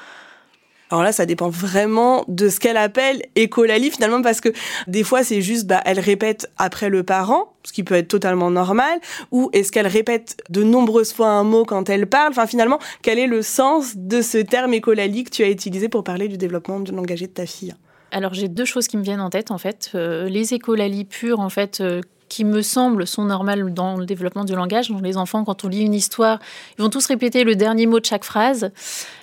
Alors 0.92 1.04
là, 1.04 1.12
ça 1.12 1.26
dépend 1.26 1.50
vraiment 1.50 2.26
de 2.28 2.48
ce 2.48 2.60
qu'elle 2.60 2.78
appelle 2.78 3.24
écolalie 3.36 3.90
finalement 3.90 4.22
parce 4.22 4.40
que 4.40 4.50
des 4.88 5.04
fois 5.04 5.24
c'est 5.24 5.42
juste 5.42 5.66
bah 5.66 5.82
elle 5.86 6.00
répète 6.00 6.52
après 6.58 6.90
le 6.90 7.04
parent, 7.04 7.54
ce 7.64 7.74
qui 7.74 7.84
peut 7.84 7.96
être 7.96 8.08
totalement 8.08 8.52
normal, 8.52 9.00
ou 9.32 9.50
est-ce 9.54 9.72
qu'elle 9.72 9.88
répète 9.88 10.38
de 10.50 10.64
nombreuses 10.64 11.14
fois 11.14 11.30
un 11.30 11.44
mot 11.44 11.66
quand 11.66 11.90
elle 11.90 12.08
parle? 12.08 12.32
Enfin 12.32 12.46
finalement, 12.46 12.80
quel 13.02 13.18
est 13.18 13.28
le 13.28 13.42
sens 13.42 13.94
de 13.96 14.22
ce 14.22 14.38
terme 14.38 14.74
écolalie 14.74 15.24
que 15.24 15.32
tu 15.32 15.44
as 15.44 15.50
utilisé 15.50 15.90
pour 15.90 16.04
parler 16.04 16.28
du 16.28 16.38
développement 16.38 16.80
du 16.80 16.92
langage 16.92 17.22
de 17.22 17.26
ta 17.26 17.46
fille? 17.46 17.74
Alors 18.12 18.34
j'ai 18.34 18.48
deux 18.48 18.66
choses 18.66 18.88
qui 18.88 18.98
me 18.98 19.04
viennent 19.04 19.22
en 19.22 19.32
tête 19.32 19.50
en 19.50 19.58
fait. 19.58 19.92
Euh, 19.96 20.30
les 20.30 20.54
écolalies 20.54 21.06
pures 21.06 21.40
en 21.40 21.50
fait 21.50 21.82
euh, 21.82 22.02
qui 22.30 22.44
me 22.44 22.62
semblent 22.62 23.08
sont 23.08 23.26
normales 23.26 23.74
dans 23.74 23.98
le 23.98 24.06
développement 24.06 24.46
du 24.46 24.56
langage. 24.56 24.90
Les 25.02 25.18
enfants 25.18 25.44
quand 25.44 25.64
on 25.66 25.68
lit 25.68 25.82
une 25.82 25.94
histoire, 25.94 26.40
ils 26.78 26.82
vont 26.82 26.90
tous 26.90 27.06
répéter 27.08 27.44
le 27.44 27.56
dernier 27.56 27.86
mot 27.88 28.00
de 28.00 28.06
chaque 28.06 28.24
phrase. 28.24 28.72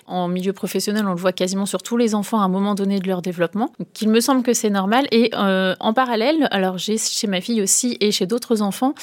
En 0.05 0.27
milieu 0.27 0.53
professionnel, 0.53 1.05
on 1.07 1.11
le 1.11 1.19
voit 1.19 1.31
quasiment 1.31 1.65
sur 1.65 1.81
tous 1.81 1.97
les 1.97 2.13
enfants 2.15 2.39
à 2.39 2.43
un 2.43 2.49
moment 2.49 2.75
donné 2.75 2.99
de 2.99 3.07
leur 3.07 3.21
développement. 3.21 3.71
Donc, 3.79 4.01
il 4.01 4.09
me 4.09 4.19
semble 4.19 4.43
que 4.43 4.53
c'est 4.53 4.69
normal. 4.69 5.07
Et 5.11 5.31
euh, 5.33 5.75
en 5.79 5.93
parallèle, 5.93 6.47
alors 6.51 6.77
j'ai 6.77 6.97
chez 6.97 7.27
ma 7.27 7.41
fille 7.41 7.61
aussi 7.61 7.97
et 8.01 8.11
chez 8.11 8.25
d'autres 8.25 8.61
enfants 8.61 8.95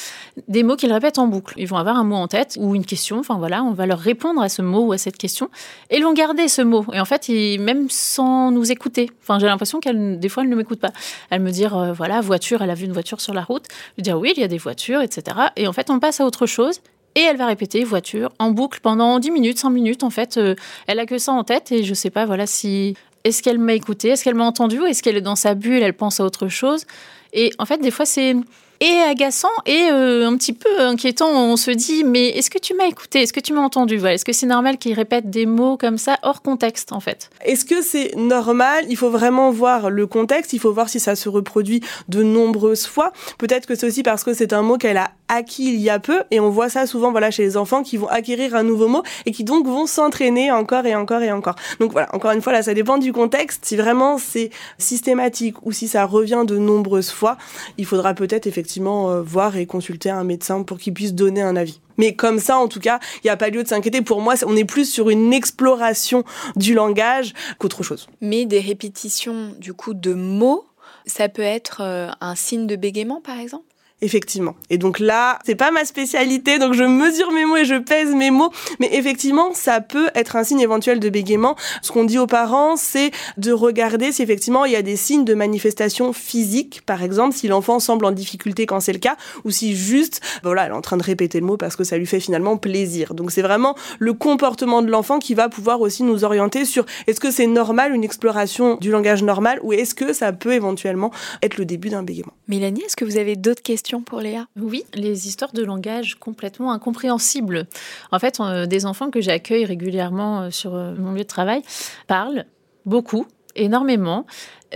des 0.48 0.62
mots 0.62 0.76
qu'ils 0.76 0.92
répètent 0.92 1.18
en 1.18 1.26
boucle. 1.26 1.54
Ils 1.56 1.66
vont 1.66 1.76
avoir 1.76 1.96
un 1.96 2.04
mot 2.04 2.16
en 2.16 2.28
tête 2.28 2.58
ou 2.60 2.74
une 2.74 2.84
question. 2.84 3.18
Enfin 3.18 3.38
voilà, 3.38 3.62
on 3.62 3.72
va 3.72 3.86
leur 3.86 3.98
répondre 3.98 4.42
à 4.42 4.48
ce 4.48 4.62
mot 4.62 4.80
ou 4.80 4.92
à 4.92 4.98
cette 4.98 5.16
question 5.16 5.50
et 5.88 5.96
ils 5.96 6.04
vont 6.04 6.12
garder 6.12 6.48
ce 6.48 6.62
mot. 6.62 6.84
Et 6.92 7.00
en 7.00 7.04
fait, 7.04 7.28
même 7.58 7.88
sans 7.88 8.50
nous 8.50 8.70
écouter. 8.70 9.10
Enfin, 9.22 9.38
j'ai 9.38 9.46
l'impression 9.46 9.80
qu'elle, 9.80 10.18
des 10.18 10.28
fois, 10.28 10.42
elle 10.42 10.50
ne 10.50 10.56
m'écoute 10.56 10.80
pas. 10.80 10.92
Elle 11.30 11.40
me 11.40 11.50
dit, 11.50 11.64
euh, 11.64 11.92
voilà, 11.92 12.20
voiture, 12.20 12.62
elle 12.62 12.70
a 12.70 12.74
vu 12.74 12.86
une 12.86 12.92
voiture 12.92 13.20
sur 13.20 13.34
la 13.34 13.42
route. 13.42 13.66
Je 13.98 14.02
dis, 14.02 14.12
oui, 14.12 14.32
il 14.36 14.40
y 14.40 14.44
a 14.44 14.48
des 14.48 14.58
voitures, 14.58 15.00
etc. 15.00 15.36
Et 15.56 15.66
en 15.66 15.72
fait, 15.72 15.90
on 15.90 15.98
passe 15.98 16.20
à 16.20 16.26
autre 16.26 16.46
chose. 16.46 16.80
Et 17.14 17.20
elle 17.20 17.36
va 17.36 17.46
répéter 17.46 17.82
voiture 17.84 18.30
en 18.38 18.50
boucle 18.50 18.80
pendant 18.80 19.18
10 19.18 19.30
minutes, 19.30 19.58
5 19.58 19.70
minutes. 19.70 20.02
En 20.04 20.10
fait, 20.10 20.36
euh, 20.36 20.54
elle 20.86 20.98
a 20.98 21.06
que 21.06 21.18
ça 21.18 21.32
en 21.32 21.44
tête 21.44 21.72
et 21.72 21.82
je 21.82 21.94
sais 21.94 22.10
pas, 22.10 22.26
voilà, 22.26 22.46
si. 22.46 22.94
Est-ce 23.22 23.42
qu'elle 23.42 23.58
m'a 23.58 23.74
écouté 23.74 24.08
Est-ce 24.08 24.24
qu'elle 24.24 24.34
m'a 24.34 24.46
entendu 24.46 24.80
Ou 24.80 24.86
est-ce 24.86 25.02
qu'elle 25.02 25.16
est 25.16 25.20
dans 25.20 25.36
sa 25.36 25.54
bulle 25.54 25.82
Elle 25.82 25.92
pense 25.92 26.20
à 26.20 26.24
autre 26.24 26.48
chose 26.48 26.86
Et 27.34 27.52
en 27.58 27.66
fait, 27.66 27.76
des 27.76 27.90
fois, 27.90 28.06
c'est 28.06 28.34
et 28.80 28.98
agaçant 28.98 29.48
et 29.66 29.88
euh, 29.92 30.26
un 30.26 30.36
petit 30.36 30.54
peu 30.54 30.80
inquiétant. 30.80 31.28
On 31.30 31.56
se 31.56 31.70
dit, 31.70 32.02
mais 32.02 32.28
est-ce 32.28 32.50
que 32.50 32.58
tu 32.58 32.74
m'as 32.74 32.86
écouté 32.86 33.20
Est-ce 33.20 33.32
que 33.32 33.40
tu 33.40 33.52
m'as 33.52 33.60
entendu 33.60 33.98
voilà. 33.98 34.14
Est-ce 34.14 34.24
que 34.24 34.32
c'est 34.32 34.46
normal 34.46 34.78
qu'il 34.78 34.94
répète 34.94 35.28
des 35.28 35.44
mots 35.44 35.76
comme 35.76 35.98
ça 35.98 36.16
hors 36.22 36.40
contexte, 36.40 36.92
en 36.92 37.00
fait? 37.00 37.30
Est-ce 37.44 37.66
que 37.66 37.82
c'est 37.82 38.16
normal? 38.16 38.86
Il 38.88 38.96
faut 38.96 39.10
vraiment 39.10 39.50
voir 39.50 39.90
le 39.90 40.06
contexte. 40.06 40.54
Il 40.54 40.60
faut 40.60 40.72
voir 40.72 40.88
si 40.88 40.98
ça 40.98 41.14
se 41.14 41.28
reproduit 41.28 41.82
de 42.08 42.22
nombreuses 42.22 42.86
fois. 42.86 43.12
Peut-être 43.38 43.66
que 43.66 43.74
c'est 43.74 43.86
aussi 43.86 44.02
parce 44.02 44.24
que 44.24 44.32
c'est 44.32 44.54
un 44.54 44.62
mot 44.62 44.78
qu'elle 44.78 44.96
a 44.96 45.10
acquis 45.30 45.72
il 45.72 45.80
y 45.80 45.88
a 45.88 45.98
peu. 45.98 46.24
Et 46.30 46.40
on 46.40 46.50
voit 46.50 46.68
ça 46.68 46.86
souvent 46.86 47.10
voilà, 47.10 47.30
chez 47.30 47.42
les 47.42 47.56
enfants 47.56 47.82
qui 47.82 47.96
vont 47.96 48.08
acquérir 48.08 48.54
un 48.54 48.62
nouveau 48.62 48.88
mot 48.88 49.02
et 49.24 49.32
qui 49.32 49.44
donc 49.44 49.66
vont 49.66 49.86
s'entraîner 49.86 50.50
encore 50.50 50.84
et 50.84 50.94
encore 50.94 51.22
et 51.22 51.32
encore. 51.32 51.54
Donc 51.78 51.92
voilà, 51.92 52.14
encore 52.14 52.32
une 52.32 52.42
fois, 52.42 52.52
là, 52.52 52.62
ça 52.62 52.74
dépend 52.74 52.98
du 52.98 53.12
contexte. 53.12 53.64
Si 53.64 53.76
vraiment 53.76 54.18
c'est 54.18 54.50
systématique 54.78 55.64
ou 55.64 55.72
si 55.72 55.88
ça 55.88 56.04
revient 56.04 56.44
de 56.46 56.58
nombreuses 56.58 57.10
fois, 57.10 57.38
il 57.78 57.86
faudra 57.86 58.14
peut-être 58.14 58.46
effectivement 58.46 59.10
euh, 59.10 59.22
voir 59.22 59.56
et 59.56 59.66
consulter 59.66 60.10
un 60.10 60.24
médecin 60.24 60.62
pour 60.62 60.78
qu'il 60.78 60.92
puisse 60.92 61.14
donner 61.14 61.42
un 61.42 61.56
avis. 61.56 61.80
Mais 61.96 62.14
comme 62.14 62.38
ça, 62.38 62.56
en 62.58 62.66
tout 62.66 62.80
cas, 62.80 62.98
il 63.16 63.26
n'y 63.26 63.30
a 63.30 63.36
pas 63.36 63.50
lieu 63.50 63.62
de 63.62 63.68
s'inquiéter. 63.68 64.00
Pour 64.00 64.22
moi, 64.22 64.34
on 64.46 64.56
est 64.56 64.64
plus 64.64 64.90
sur 64.90 65.10
une 65.10 65.34
exploration 65.34 66.24
du 66.56 66.72
langage 66.72 67.34
qu'autre 67.58 67.82
chose. 67.82 68.08
Mais 68.22 68.46
des 68.46 68.60
répétitions, 68.60 69.54
du 69.58 69.74
coup, 69.74 69.92
de 69.92 70.14
mots, 70.14 70.64
ça 71.04 71.28
peut 71.28 71.42
être 71.42 71.82
euh, 71.82 72.08
un 72.20 72.34
signe 72.34 72.66
de 72.66 72.76
bégaiement, 72.76 73.20
par 73.20 73.38
exemple? 73.38 73.64
Effectivement. 74.02 74.54
Et 74.70 74.78
donc 74.78 74.98
là, 74.98 75.38
c'est 75.44 75.54
pas 75.54 75.70
ma 75.70 75.84
spécialité, 75.84 76.58
donc 76.58 76.72
je 76.72 76.84
mesure 76.84 77.32
mes 77.32 77.44
mots 77.44 77.56
et 77.56 77.64
je 77.66 77.74
pèse 77.74 78.14
mes 78.14 78.30
mots. 78.30 78.50
Mais 78.78 78.88
effectivement, 78.92 79.52
ça 79.52 79.80
peut 79.80 80.08
être 80.14 80.36
un 80.36 80.44
signe 80.44 80.60
éventuel 80.60 81.00
de 81.00 81.08
bégaiement. 81.10 81.54
Ce 81.82 81.92
qu'on 81.92 82.04
dit 82.04 82.18
aux 82.18 82.26
parents, 82.26 82.76
c'est 82.76 83.10
de 83.36 83.52
regarder 83.52 84.12
si 84.12 84.22
effectivement 84.22 84.64
il 84.64 84.72
y 84.72 84.76
a 84.76 84.82
des 84.82 84.96
signes 84.96 85.24
de 85.24 85.34
manifestation 85.34 86.14
physique, 86.14 86.80
par 86.86 87.02
exemple, 87.02 87.36
si 87.36 87.46
l'enfant 87.46 87.78
semble 87.78 88.06
en 88.06 88.10
difficulté 88.10 88.64
quand 88.64 88.80
c'est 88.80 88.94
le 88.94 88.98
cas, 88.98 89.16
ou 89.44 89.50
si 89.50 89.76
juste, 89.76 90.20
bah 90.36 90.50
voilà, 90.50 90.64
elle 90.64 90.72
est 90.72 90.76
en 90.76 90.80
train 90.80 90.96
de 90.96 91.02
répéter 91.02 91.40
le 91.40 91.46
mot 91.46 91.58
parce 91.58 91.76
que 91.76 91.84
ça 91.84 91.98
lui 91.98 92.06
fait 92.06 92.20
finalement 92.20 92.56
plaisir. 92.56 93.12
Donc 93.14 93.30
c'est 93.30 93.42
vraiment 93.42 93.74
le 93.98 94.14
comportement 94.14 94.80
de 94.80 94.90
l'enfant 94.90 95.18
qui 95.18 95.34
va 95.34 95.50
pouvoir 95.50 95.82
aussi 95.82 96.04
nous 96.04 96.24
orienter 96.24 96.64
sur 96.64 96.86
est-ce 97.06 97.20
que 97.20 97.30
c'est 97.30 97.46
normal 97.46 97.94
une 97.94 98.04
exploration 98.04 98.76
du 98.76 98.90
langage 98.90 99.22
normal 99.22 99.60
ou 99.62 99.74
est-ce 99.74 99.94
que 99.94 100.14
ça 100.14 100.32
peut 100.32 100.52
éventuellement 100.52 101.10
être 101.42 101.58
le 101.58 101.66
début 101.66 101.90
d'un 101.90 102.02
bégaiement. 102.02 102.32
Mélanie, 102.48 102.82
est-ce 102.82 102.96
que 102.96 103.04
vous 103.04 103.18
avez 103.18 103.36
d'autres 103.36 103.62
questions? 103.62 103.89
Pour 103.98 104.20
Léa 104.20 104.46
Oui, 104.56 104.84
les 104.94 105.26
histoires 105.26 105.52
de 105.52 105.64
langage 105.64 106.14
complètement 106.14 106.70
incompréhensibles. 106.70 107.66
En 108.12 108.20
fait, 108.20 108.38
euh, 108.38 108.66
des 108.66 108.86
enfants 108.86 109.10
que 109.10 109.20
j'accueille 109.20 109.64
régulièrement 109.64 110.42
euh, 110.42 110.50
sur 110.50 110.74
euh, 110.74 110.94
mon 110.96 111.12
lieu 111.12 111.22
de 111.22 111.24
travail 111.24 111.62
parlent 112.06 112.44
beaucoup, 112.86 113.26
énormément, 113.56 114.26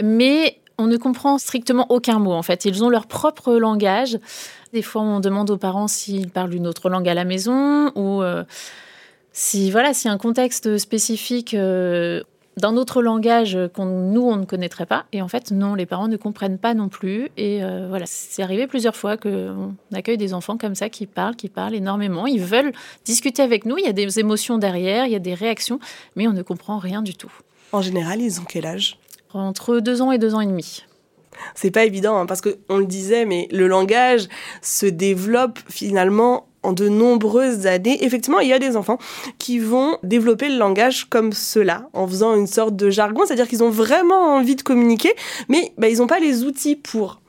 mais 0.03 0.59
on 0.79 0.89
ne 0.89 0.97
comprend 0.97 1.39
strictement 1.39 1.87
aucun 1.91 2.19
mot 2.19 2.33
en 2.33 2.43
fait. 2.43 2.65
Ils 2.65 2.83
ont 2.83 2.89
leur 2.89 3.07
propre 3.07 3.55
langage. 3.55 4.19
Des 4.73 4.83
fois, 4.83 5.03
on 5.03 5.21
demande 5.21 5.51
aux 5.51 5.57
parents 5.57 5.87
s'ils 5.87 6.31
parlent 6.31 6.55
une 6.55 6.67
autre 6.67 6.89
langue 6.91 7.09
à 7.09 7.15
la 7.15 7.25
maison 7.25 7.93
ou 7.95 8.23
si 9.33 9.71
voilà, 9.71 9.95
si 9.95 10.09
un 10.09 10.19
contexte 10.19 10.77
spécifique 10.79 11.57
d'un 12.57 12.77
autre 12.77 13.03
langage 13.03 13.59
qu'on 13.75 13.87
nous 13.87 14.23
on 14.23 14.37
ne 14.37 14.45
connaîtrait 14.45 14.87
pas. 14.87 15.07
Et 15.13 15.23
en 15.23 15.29
fait 15.29 15.51
non 15.51 15.75
les 15.75 15.87
parents 15.87 16.09
ne 16.09 16.17
comprennent 16.17 16.59
pas 16.59 16.75
non 16.75 16.89
plus. 16.89 17.29
Et 17.37 17.63
euh, 17.63 17.87
voilà 17.89 18.07
c'est 18.07 18.43
arrivé 18.43 18.67
plusieurs 18.67 18.97
fois 18.97 19.17
qu'on 19.17 19.75
accueille 19.93 20.19
des 20.19 20.35
enfants 20.35 20.57
comme 20.57 20.75
ça 20.75 20.89
qui 20.89 21.07
parlent 21.07 21.37
qui 21.37 21.49
parlent 21.49 21.75
énormément. 21.75 22.27
Ils 22.27 22.43
veulent 22.43 22.73
discuter 23.05 23.43
avec 23.43 23.65
nous. 23.65 23.79
Il 23.79 23.85
y 23.85 23.89
a 23.89 23.93
des 23.93 24.19
émotions 24.19 24.59
derrière 24.59 25.07
il 25.07 25.13
y 25.13 25.17
a 25.17 25.21
des 25.21 25.35
réactions 25.35 25.79
mais 26.17 26.27
on 26.29 26.33
ne 26.33 26.43
comprend 26.43 26.79
rien 26.79 27.03
du 27.03 27.15
tout. 27.15 27.33
En 27.73 27.83
général 27.83 28.21
ils 28.21 28.41
ont 28.41 28.45
quel 28.45 28.67
âge? 28.67 28.99
Entre 29.33 29.81
deux 29.81 30.01
ans 30.01 30.13
et 30.13 30.19
deux 30.19 30.35
ans 30.35 30.41
et 30.41 30.47
demi. 30.47 30.85
C'est 31.57 31.73
pas 31.73 31.85
évident 31.85 32.17
hein, 32.17 32.27
parce 32.27 32.41
que 32.41 32.59
on 32.69 32.79
le 32.79 32.87
disait 32.87 33.25
mais 33.25 33.49
le 33.51 33.67
langage 33.67 34.29
se 34.63 34.87
développe 34.87 35.59
finalement 35.69 36.47
en 36.65 36.73
de 36.73 36.89
nombreuses 36.89 37.67
années, 37.67 38.05
effectivement, 38.05 38.41
il 38.41 38.49
y 38.49 38.53
a 38.53 38.59
des 38.59 38.77
enfants 38.77 38.99
qui 39.39 39.59
vont 39.59 39.99
développer 40.03 40.49
le 40.49 40.57
langage 40.57 41.05
comme 41.05 41.33
cela, 41.33 41.89
en 41.93 42.09
faisant 42.09 42.35
une 42.35 42.47
sorte 42.47 42.77
de 42.77 42.91
jargon, 42.91 43.23
c'est-à-dire 43.27 43.49
qu'ils 43.49 43.63
ont 43.63 43.71
vraiment 43.71 44.35
envie 44.35 44.57
de 44.57 44.63
communiquer, 44.63 45.15
mais 45.49 45.73
bah, 45.79 45.89
ils 45.89 45.99
n'ont 45.99 46.07
pas 46.07 46.21
les 46.21 46.45
outils 46.45 46.77
pour. 46.77 47.21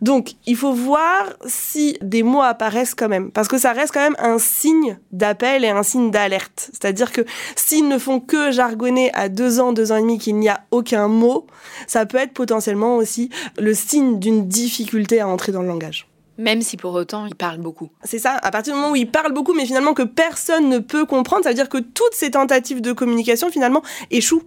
Donc, 0.00 0.32
il 0.46 0.56
faut 0.56 0.72
voir 0.72 1.34
si 1.46 1.98
des 2.00 2.22
mots 2.22 2.42
apparaissent 2.42 2.94
quand 2.94 3.08
même, 3.08 3.30
parce 3.30 3.48
que 3.48 3.58
ça 3.58 3.72
reste 3.72 3.92
quand 3.92 4.00
même 4.00 4.16
un 4.18 4.38
signe 4.38 4.98
d'appel 5.12 5.64
et 5.64 5.68
un 5.68 5.82
signe 5.82 6.10
d'alerte. 6.10 6.70
C'est-à-dire 6.72 7.12
que 7.12 7.22
s'ils 7.56 7.88
ne 7.88 7.98
font 7.98 8.20
que 8.20 8.50
jargonner 8.50 9.12
à 9.14 9.28
deux 9.28 9.60
ans, 9.60 9.72
deux 9.72 9.92
ans 9.92 9.96
et 9.96 10.02
demi 10.02 10.18
qu'il 10.18 10.36
n'y 10.36 10.48
a 10.48 10.64
aucun 10.70 11.08
mot, 11.08 11.46
ça 11.86 12.06
peut 12.06 12.18
être 12.18 12.32
potentiellement 12.32 12.96
aussi 12.96 13.30
le 13.58 13.74
signe 13.74 14.18
d'une 14.18 14.48
difficulté 14.48 15.20
à 15.20 15.28
entrer 15.28 15.52
dans 15.52 15.62
le 15.62 15.68
langage. 15.68 16.06
Même 16.36 16.62
si 16.62 16.76
pour 16.76 16.92
autant, 16.94 17.26
il 17.26 17.34
parle 17.34 17.58
beaucoup. 17.58 17.90
C'est 18.02 18.18
ça, 18.18 18.38
à 18.42 18.50
partir 18.50 18.74
du 18.74 18.80
moment 18.80 18.92
où 18.92 18.96
il 18.96 19.10
parle 19.10 19.32
beaucoup, 19.32 19.54
mais 19.54 19.66
finalement 19.66 19.94
que 19.94 20.02
personne 20.02 20.68
ne 20.68 20.78
peut 20.78 21.06
comprendre, 21.06 21.44
ça 21.44 21.50
veut 21.50 21.54
dire 21.54 21.68
que 21.68 21.78
toutes 21.78 22.14
ces 22.14 22.32
tentatives 22.32 22.80
de 22.80 22.92
communication, 22.92 23.50
finalement, 23.50 23.82
échouent. 24.10 24.42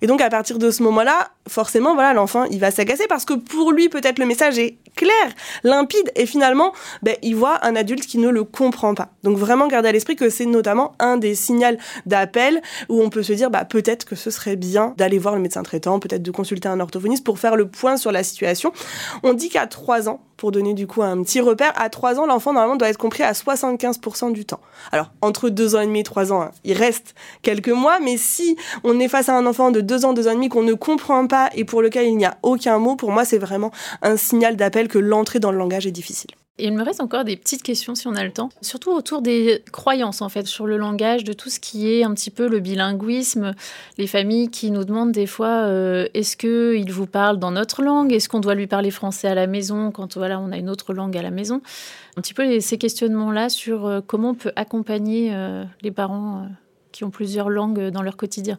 Et 0.00 0.06
donc, 0.06 0.20
à 0.20 0.28
partir 0.28 0.58
de 0.58 0.70
ce 0.70 0.82
moment-là, 0.82 1.30
forcément, 1.48 1.94
voilà, 1.94 2.12
l'enfant, 2.12 2.44
il 2.44 2.60
va 2.60 2.70
s'agacer 2.70 3.06
parce 3.08 3.24
que 3.24 3.34
pour 3.34 3.72
lui, 3.72 3.88
peut-être 3.88 4.18
le 4.18 4.26
message 4.26 4.58
est 4.58 4.76
clair, 4.94 5.32
limpide, 5.64 6.12
et 6.16 6.26
finalement, 6.26 6.72
ben, 7.02 7.16
il 7.22 7.34
voit 7.34 7.64
un 7.64 7.76
adulte 7.76 8.06
qui 8.06 8.18
ne 8.18 8.28
le 8.28 8.44
comprend 8.44 8.94
pas. 8.94 9.08
Donc, 9.22 9.38
vraiment 9.38 9.66
garder 9.66 9.88
à 9.88 9.92
l'esprit 9.92 10.16
que 10.16 10.28
c'est 10.28 10.46
notamment 10.46 10.92
un 10.98 11.16
des 11.16 11.34
signaux 11.34 11.76
d'appel 12.06 12.60
où 12.88 13.02
on 13.02 13.08
peut 13.08 13.22
se 13.22 13.32
dire, 13.32 13.50
bah, 13.50 13.64
peut-être 13.64 14.04
que 14.04 14.16
ce 14.16 14.30
serait 14.30 14.56
bien 14.56 14.94
d'aller 14.96 15.18
voir 15.18 15.34
le 15.34 15.40
médecin 15.40 15.62
traitant, 15.62 15.98
peut-être 15.98 16.22
de 16.22 16.30
consulter 16.30 16.68
un 16.68 16.80
orthophoniste 16.80 17.24
pour 17.24 17.38
faire 17.38 17.56
le 17.56 17.68
point 17.68 17.96
sur 17.96 18.12
la 18.12 18.22
situation. 18.22 18.72
On 19.22 19.32
dit 19.32 19.48
qu'à 19.48 19.66
3 19.66 20.08
ans, 20.08 20.20
pour 20.36 20.50
donner 20.50 20.74
du 20.74 20.88
coup 20.88 21.02
un 21.02 21.22
petit 21.22 21.40
repère, 21.40 21.72
à 21.76 21.88
3 21.88 22.18
ans, 22.18 22.26
l'enfant 22.26 22.52
normalement 22.52 22.76
doit 22.76 22.88
être 22.88 22.98
compris 22.98 23.22
à 23.22 23.32
75% 23.32 24.32
du 24.32 24.44
temps. 24.44 24.60
Alors, 24.90 25.10
entre 25.20 25.48
2 25.50 25.76
ans 25.76 25.80
et 25.80 25.86
demi 25.86 26.00
et 26.00 26.04
3 26.04 26.32
ans, 26.32 26.42
hein, 26.42 26.50
il 26.64 26.72
reste 26.72 27.14
quelques 27.42 27.68
mois, 27.68 28.00
mais 28.00 28.16
si 28.16 28.56
on 28.82 28.98
est 28.98 29.08
face 29.08 29.28
à 29.28 29.36
un 29.36 29.46
enfant 29.46 29.70
de 29.70 29.80
2 29.80 30.04
ans, 30.04 30.12
2 30.12 30.26
ans 30.26 30.32
et 30.32 30.34
demi 30.34 30.48
qu'on 30.48 30.64
ne 30.64 30.74
comprend 30.74 31.26
pas 31.28 31.31
et 31.54 31.64
pour 31.64 31.82
lequel 31.82 32.06
il 32.06 32.16
n'y 32.16 32.24
a 32.24 32.36
aucun 32.42 32.78
mot, 32.78 32.96
pour 32.96 33.10
moi, 33.10 33.24
c'est 33.24 33.38
vraiment 33.38 33.70
un 34.02 34.16
signal 34.16 34.56
d'appel 34.56 34.88
que 34.88 34.98
l'entrée 34.98 35.40
dans 35.40 35.52
le 35.52 35.58
langage 35.58 35.86
est 35.86 35.92
difficile. 35.92 36.30
Et 36.58 36.66
il 36.66 36.74
me 36.74 36.84
reste 36.84 37.00
encore 37.00 37.24
des 37.24 37.36
petites 37.36 37.62
questions 37.62 37.94
si 37.94 38.06
on 38.06 38.14
a 38.14 38.22
le 38.22 38.30
temps, 38.30 38.50
surtout 38.60 38.90
autour 38.90 39.22
des 39.22 39.64
croyances 39.72 40.20
en 40.20 40.28
fait 40.28 40.46
sur 40.46 40.66
le 40.66 40.76
langage, 40.76 41.24
de 41.24 41.32
tout 41.32 41.48
ce 41.48 41.58
qui 41.58 41.90
est 41.90 42.04
un 42.04 42.12
petit 42.12 42.30
peu 42.30 42.46
le 42.46 42.60
bilinguisme, 42.60 43.54
les 43.96 44.06
familles 44.06 44.50
qui 44.50 44.70
nous 44.70 44.84
demandent 44.84 45.12
des 45.12 45.26
fois 45.26 45.64
euh, 45.64 46.06
est-ce 46.12 46.36
que 46.36 46.76
il 46.76 46.92
vous 46.92 47.06
parle 47.06 47.38
dans 47.38 47.52
notre 47.52 47.82
langue, 47.82 48.12
est-ce 48.12 48.28
qu'on 48.28 48.40
doit 48.40 48.54
lui 48.54 48.66
parler 48.66 48.90
français 48.90 49.28
à 49.28 49.34
la 49.34 49.46
maison 49.46 49.90
quand 49.90 50.18
voilà 50.18 50.38
on 50.38 50.52
a 50.52 50.58
une 50.58 50.68
autre 50.68 50.92
langue 50.92 51.16
à 51.16 51.22
la 51.22 51.30
maison, 51.30 51.62
un 52.18 52.20
petit 52.20 52.34
peu 52.34 52.60
ces 52.60 52.76
questionnements 52.76 53.32
là 53.32 53.48
sur 53.48 53.86
euh, 53.86 54.00
comment 54.06 54.30
on 54.30 54.34
peut 54.34 54.52
accompagner 54.54 55.30
euh, 55.32 55.64
les 55.80 55.90
parents 55.90 56.46
qui 56.92 57.02
ont 57.04 57.10
plusieurs 57.10 57.48
langues 57.48 57.88
dans 57.88 58.02
leur 58.02 58.18
quotidien. 58.18 58.58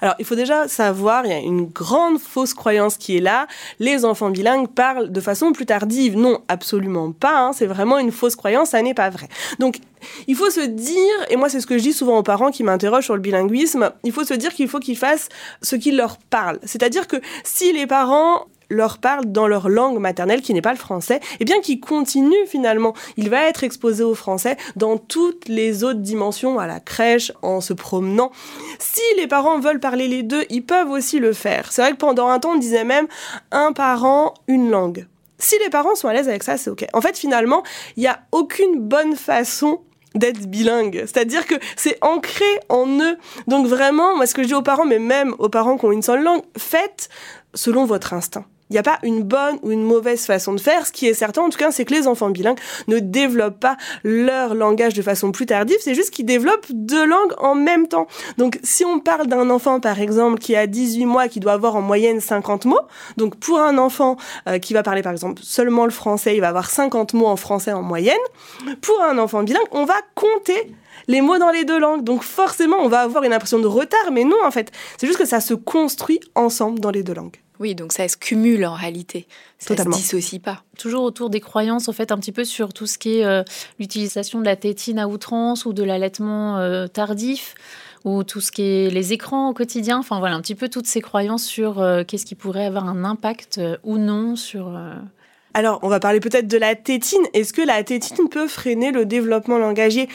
Alors, 0.00 0.14
il 0.18 0.24
faut 0.24 0.34
déjà 0.34 0.68
savoir, 0.68 1.24
il 1.24 1.30
y 1.30 1.34
a 1.34 1.38
une 1.38 1.66
grande 1.66 2.18
fausse 2.18 2.54
croyance 2.54 2.96
qui 2.96 3.16
est 3.16 3.20
là. 3.20 3.46
Les 3.78 4.04
enfants 4.04 4.30
bilingues 4.30 4.68
parlent 4.68 5.10
de 5.10 5.20
façon 5.20 5.52
plus 5.52 5.66
tardive. 5.66 6.16
Non, 6.16 6.40
absolument 6.48 7.12
pas. 7.12 7.38
Hein. 7.38 7.52
C'est 7.52 7.66
vraiment 7.66 7.98
une 7.98 8.12
fausse 8.12 8.36
croyance, 8.36 8.70
ça 8.70 8.82
n'est 8.82 8.94
pas 8.94 9.10
vrai. 9.10 9.28
Donc, 9.58 9.78
il 10.26 10.36
faut 10.36 10.50
se 10.50 10.60
dire, 10.60 10.96
et 11.30 11.36
moi 11.36 11.48
c'est 11.48 11.60
ce 11.60 11.66
que 11.66 11.78
je 11.78 11.82
dis 11.82 11.92
souvent 11.92 12.18
aux 12.18 12.22
parents 12.22 12.50
qui 12.50 12.64
m'interrogent 12.64 13.04
sur 13.04 13.14
le 13.14 13.20
bilinguisme, 13.20 13.92
il 14.04 14.12
faut 14.12 14.24
se 14.24 14.34
dire 14.34 14.52
qu'il 14.52 14.68
faut 14.68 14.80
qu'ils 14.80 14.96
fassent 14.96 15.28
ce 15.62 15.76
qui 15.76 15.92
leur 15.92 16.16
parle. 16.16 16.58
C'est-à-dire 16.64 17.06
que 17.06 17.16
si 17.44 17.72
les 17.72 17.86
parents 17.86 18.46
leur 18.72 18.98
parlent 18.98 19.26
dans 19.26 19.46
leur 19.46 19.68
langue 19.68 19.98
maternelle 19.98 20.42
qui 20.42 20.54
n'est 20.54 20.62
pas 20.62 20.72
le 20.72 20.78
français, 20.78 21.20
et 21.40 21.44
bien 21.44 21.60
qu'ils 21.60 21.80
continuent 21.80 22.46
finalement. 22.46 22.94
Il 23.16 23.30
va 23.30 23.48
être 23.48 23.64
exposé 23.64 24.02
au 24.02 24.14
français 24.14 24.56
dans 24.76 24.98
toutes 24.98 25.48
les 25.48 25.84
autres 25.84 26.00
dimensions, 26.00 26.58
à 26.58 26.66
la 26.66 26.80
crèche, 26.80 27.32
en 27.42 27.60
se 27.60 27.72
promenant. 27.72 28.32
Si 28.78 29.00
les 29.16 29.26
parents 29.26 29.58
veulent 29.58 29.80
parler 29.80 30.08
les 30.08 30.22
deux, 30.22 30.44
ils 30.50 30.64
peuvent 30.64 30.90
aussi 30.90 31.18
le 31.18 31.32
faire. 31.32 31.72
C'est 31.72 31.82
vrai 31.82 31.92
que 31.92 31.96
pendant 31.96 32.28
un 32.28 32.38
temps, 32.38 32.52
on 32.52 32.58
disait 32.58 32.84
même 32.84 33.06
un 33.50 33.72
parent, 33.72 34.34
une 34.48 34.70
langue. 34.70 35.06
Si 35.38 35.56
les 35.58 35.70
parents 35.70 35.94
sont 35.94 36.08
à 36.08 36.12
l'aise 36.12 36.28
avec 36.28 36.44
ça, 36.44 36.56
c'est 36.56 36.70
ok. 36.70 36.86
En 36.92 37.00
fait, 37.00 37.18
finalement, 37.18 37.62
il 37.96 38.00
n'y 38.00 38.06
a 38.06 38.20
aucune 38.30 38.78
bonne 38.80 39.16
façon 39.16 39.80
d'être 40.14 40.46
bilingue. 40.46 41.04
C'est-à-dire 41.06 41.46
que 41.46 41.54
c'est 41.76 41.98
ancré 42.02 42.44
en 42.68 42.86
eux. 43.00 43.16
Donc 43.46 43.66
vraiment, 43.66 44.16
moi 44.16 44.26
ce 44.26 44.34
que 44.34 44.42
je 44.42 44.48
dis 44.48 44.54
aux 44.54 44.62
parents, 44.62 44.84
mais 44.84 44.98
même 44.98 45.34
aux 45.38 45.48
parents 45.48 45.76
qui 45.76 45.84
ont 45.84 45.92
une 45.92 46.02
seule 46.02 46.22
langue, 46.22 46.42
faites 46.56 47.08
selon 47.54 47.84
votre 47.84 48.12
instinct. 48.12 48.44
Il 48.72 48.76
n'y 48.76 48.78
a 48.78 48.82
pas 48.82 48.98
une 49.02 49.22
bonne 49.22 49.58
ou 49.60 49.70
une 49.70 49.82
mauvaise 49.82 50.24
façon 50.24 50.54
de 50.54 50.58
faire. 50.58 50.86
Ce 50.86 50.92
qui 50.92 51.06
est 51.06 51.12
certain, 51.12 51.42
en 51.42 51.50
tout 51.50 51.58
cas, 51.58 51.70
c'est 51.70 51.84
que 51.84 51.92
les 51.92 52.08
enfants 52.08 52.30
bilingues 52.30 52.58
ne 52.88 53.00
développent 53.00 53.60
pas 53.60 53.76
leur 54.02 54.54
langage 54.54 54.94
de 54.94 55.02
façon 55.02 55.30
plus 55.30 55.44
tardive. 55.44 55.76
C'est 55.82 55.94
juste 55.94 56.08
qu'ils 56.08 56.24
développent 56.24 56.64
deux 56.70 57.04
langues 57.04 57.34
en 57.36 57.54
même 57.54 57.86
temps. 57.86 58.06
Donc, 58.38 58.58
si 58.62 58.86
on 58.86 58.98
parle 58.98 59.26
d'un 59.26 59.50
enfant, 59.50 59.78
par 59.78 60.00
exemple, 60.00 60.38
qui 60.38 60.56
a 60.56 60.66
18 60.66 61.04
mois, 61.04 61.28
qui 61.28 61.38
doit 61.38 61.52
avoir 61.52 61.76
en 61.76 61.82
moyenne 61.82 62.18
50 62.18 62.64
mots, 62.64 62.80
donc 63.18 63.36
pour 63.36 63.60
un 63.60 63.76
enfant 63.76 64.16
euh, 64.48 64.58
qui 64.58 64.72
va 64.72 64.82
parler, 64.82 65.02
par 65.02 65.12
exemple, 65.12 65.42
seulement 65.44 65.84
le 65.84 65.90
français, 65.90 66.34
il 66.34 66.40
va 66.40 66.48
avoir 66.48 66.70
50 66.70 67.12
mots 67.12 67.26
en 67.26 67.36
français 67.36 67.72
en 67.72 67.82
moyenne. 67.82 68.16
Pour 68.80 69.02
un 69.02 69.18
enfant 69.18 69.42
bilingue, 69.42 69.68
on 69.72 69.84
va 69.84 69.96
compter 70.14 70.72
les 71.08 71.20
mots 71.20 71.36
dans 71.36 71.50
les 71.50 71.66
deux 71.66 71.78
langues. 71.78 72.04
Donc 72.04 72.22
forcément, 72.22 72.78
on 72.78 72.88
va 72.88 73.00
avoir 73.00 73.22
une 73.24 73.34
impression 73.34 73.58
de 73.58 73.66
retard, 73.66 74.12
mais 74.12 74.24
non, 74.24 74.38
en 74.42 74.50
fait. 74.50 74.72
C'est 74.96 75.06
juste 75.06 75.18
que 75.18 75.26
ça 75.26 75.40
se 75.42 75.52
construit 75.52 76.20
ensemble 76.34 76.80
dans 76.80 76.90
les 76.90 77.02
deux 77.02 77.12
langues. 77.12 77.41
Oui, 77.62 77.76
donc 77.76 77.92
ça 77.92 78.08
se 78.08 78.16
cumule 78.16 78.66
en 78.66 78.74
réalité. 78.74 79.28
Ça 79.60 79.74
ne 79.74 79.78
se 79.78 79.88
dissocie 79.96 80.42
pas. 80.42 80.64
Toujours 80.76 81.04
autour 81.04 81.30
des 81.30 81.38
croyances, 81.38 81.88
en 81.88 81.92
fait, 81.92 82.10
un 82.10 82.18
petit 82.18 82.32
peu 82.32 82.42
sur 82.42 82.72
tout 82.72 82.88
ce 82.88 82.98
qui 82.98 83.20
est 83.20 83.24
euh, 83.24 83.44
l'utilisation 83.78 84.40
de 84.40 84.44
la 84.44 84.56
tétine 84.56 84.98
à 84.98 85.06
outrance 85.06 85.64
ou 85.64 85.72
de 85.72 85.84
l'allaitement 85.84 86.58
euh, 86.58 86.88
tardif 86.88 87.54
ou 88.04 88.24
tout 88.24 88.40
ce 88.40 88.50
qui 88.50 88.62
est 88.62 88.90
les 88.90 89.12
écrans 89.12 89.50
au 89.50 89.54
quotidien. 89.54 89.98
Enfin 89.98 90.18
voilà, 90.18 90.34
un 90.34 90.40
petit 90.40 90.56
peu 90.56 90.68
toutes 90.68 90.88
ces 90.88 91.00
croyances 91.00 91.44
sur 91.44 91.80
euh, 91.80 92.02
qu'est-ce 92.02 92.26
qui 92.26 92.34
pourrait 92.34 92.66
avoir 92.66 92.88
un 92.88 93.04
impact 93.04 93.60
ou 93.84 93.96
non 93.96 94.34
sur... 94.34 94.76
Alors, 95.54 95.78
on 95.82 95.88
va 95.88 96.00
parler 96.00 96.18
peut-être 96.18 96.48
de 96.48 96.58
la 96.58 96.74
tétine. 96.74 97.22
Est-ce 97.32 97.52
que 97.52 97.62
la 97.62 97.84
tétine 97.84 98.28
peut 98.28 98.48
freiner 98.48 98.90
le 98.90 99.06
développement 99.06 99.58
langagier? 99.58 100.08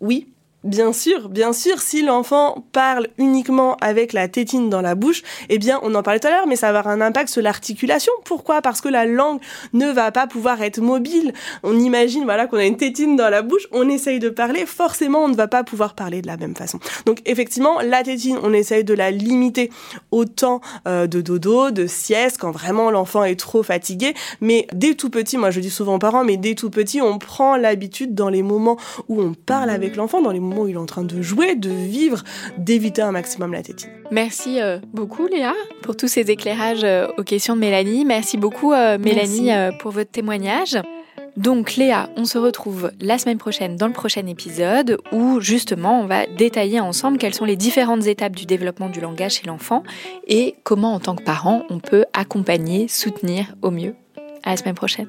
Oui, 0.00 0.28
Bien 0.64 0.94
sûr, 0.94 1.28
bien 1.28 1.52
sûr, 1.52 1.78
si 1.82 2.00
l'enfant 2.00 2.64
parle 2.72 3.08
uniquement 3.18 3.76
avec 3.82 4.14
la 4.14 4.28
tétine 4.28 4.70
dans 4.70 4.80
la 4.80 4.94
bouche, 4.94 5.22
eh 5.50 5.58
bien, 5.58 5.78
on 5.82 5.94
en 5.94 6.02
parlait 6.02 6.20
tout 6.20 6.28
à 6.28 6.30
l'heure, 6.30 6.46
mais 6.46 6.56
ça 6.56 6.72
va 6.72 6.78
avoir 6.78 6.94
un 6.94 7.02
impact 7.02 7.28
sur 7.28 7.42
l'articulation. 7.42 8.10
Pourquoi? 8.24 8.62
Parce 8.62 8.80
que 8.80 8.88
la 8.88 9.04
langue 9.04 9.40
ne 9.74 9.90
va 9.90 10.10
pas 10.10 10.26
pouvoir 10.26 10.62
être 10.62 10.80
mobile. 10.80 11.34
On 11.64 11.78
imagine, 11.78 12.24
voilà, 12.24 12.46
qu'on 12.46 12.56
a 12.56 12.64
une 12.64 12.78
tétine 12.78 13.14
dans 13.14 13.28
la 13.28 13.42
bouche, 13.42 13.68
on 13.72 13.90
essaye 13.90 14.20
de 14.20 14.30
parler, 14.30 14.64
forcément, 14.64 15.24
on 15.24 15.28
ne 15.28 15.36
va 15.36 15.48
pas 15.48 15.64
pouvoir 15.64 15.94
parler 15.94 16.22
de 16.22 16.26
la 16.26 16.38
même 16.38 16.56
façon. 16.56 16.78
Donc, 17.04 17.20
effectivement, 17.26 17.82
la 17.82 18.02
tétine, 18.02 18.38
on 18.42 18.54
essaye 18.54 18.84
de 18.84 18.94
la 18.94 19.10
limiter 19.10 19.70
au 20.12 20.24
temps 20.24 20.62
euh, 20.88 21.06
de 21.06 21.20
dodo, 21.20 21.72
de 21.72 21.86
sieste, 21.86 22.38
quand 22.40 22.52
vraiment 22.52 22.90
l'enfant 22.90 23.24
est 23.24 23.38
trop 23.38 23.62
fatigué. 23.62 24.14
Mais 24.40 24.66
dès 24.72 24.94
tout 24.94 25.10
petit, 25.10 25.36
moi 25.36 25.50
je 25.50 25.60
dis 25.60 25.68
souvent 25.68 25.96
aux 25.96 25.98
parents, 25.98 26.24
mais 26.24 26.38
dès 26.38 26.54
tout 26.54 26.70
petit, 26.70 27.02
on 27.02 27.18
prend 27.18 27.56
l'habitude 27.56 28.14
dans 28.14 28.30
les 28.30 28.42
moments 28.42 28.78
où 29.10 29.20
on 29.20 29.34
parle 29.34 29.68
avec 29.68 29.96
l'enfant, 29.96 30.22
dans 30.22 30.30
les 30.30 30.40
moments 30.40 30.53
où 30.62 30.68
il 30.68 30.74
est 30.74 30.78
en 30.78 30.86
train 30.86 31.02
de 31.02 31.22
jouer, 31.22 31.54
de 31.54 31.70
vivre, 31.70 32.22
d'éviter 32.58 33.02
un 33.02 33.12
maximum 33.12 33.52
la 33.52 33.62
tétine. 33.62 33.90
Merci 34.10 34.60
euh, 34.60 34.78
beaucoup 34.92 35.26
Léa 35.26 35.54
pour 35.82 35.96
tous 35.96 36.08
ces 36.08 36.30
éclairages 36.30 36.84
euh, 36.84 37.08
aux 37.18 37.22
questions 37.22 37.54
de 37.54 37.60
Mélanie. 37.60 38.04
Merci 38.04 38.36
beaucoup 38.36 38.72
euh, 38.72 38.98
Mélanie 38.98 39.50
pour 39.80 39.90
votre 39.90 40.10
témoignage. 40.10 40.78
Donc 41.36 41.74
Léa, 41.74 42.10
on 42.16 42.24
se 42.26 42.38
retrouve 42.38 42.92
la 43.00 43.18
semaine 43.18 43.38
prochaine 43.38 43.76
dans 43.76 43.88
le 43.88 43.92
prochain 43.92 44.24
épisode 44.26 44.98
où 45.10 45.40
justement 45.40 46.00
on 46.00 46.06
va 46.06 46.26
détailler 46.26 46.78
ensemble 46.78 47.18
quelles 47.18 47.34
sont 47.34 47.44
les 47.44 47.56
différentes 47.56 48.06
étapes 48.06 48.36
du 48.36 48.46
développement 48.46 48.88
du 48.88 49.00
langage 49.00 49.32
chez 49.32 49.46
l'enfant 49.46 49.82
et 50.28 50.54
comment 50.62 50.94
en 50.94 51.00
tant 51.00 51.16
que 51.16 51.24
parent 51.24 51.64
on 51.70 51.80
peut 51.80 52.04
accompagner, 52.12 52.86
soutenir 52.86 53.56
au 53.62 53.72
mieux. 53.72 53.94
À 54.44 54.50
la 54.50 54.56
semaine 54.56 54.74
prochaine. 54.74 55.08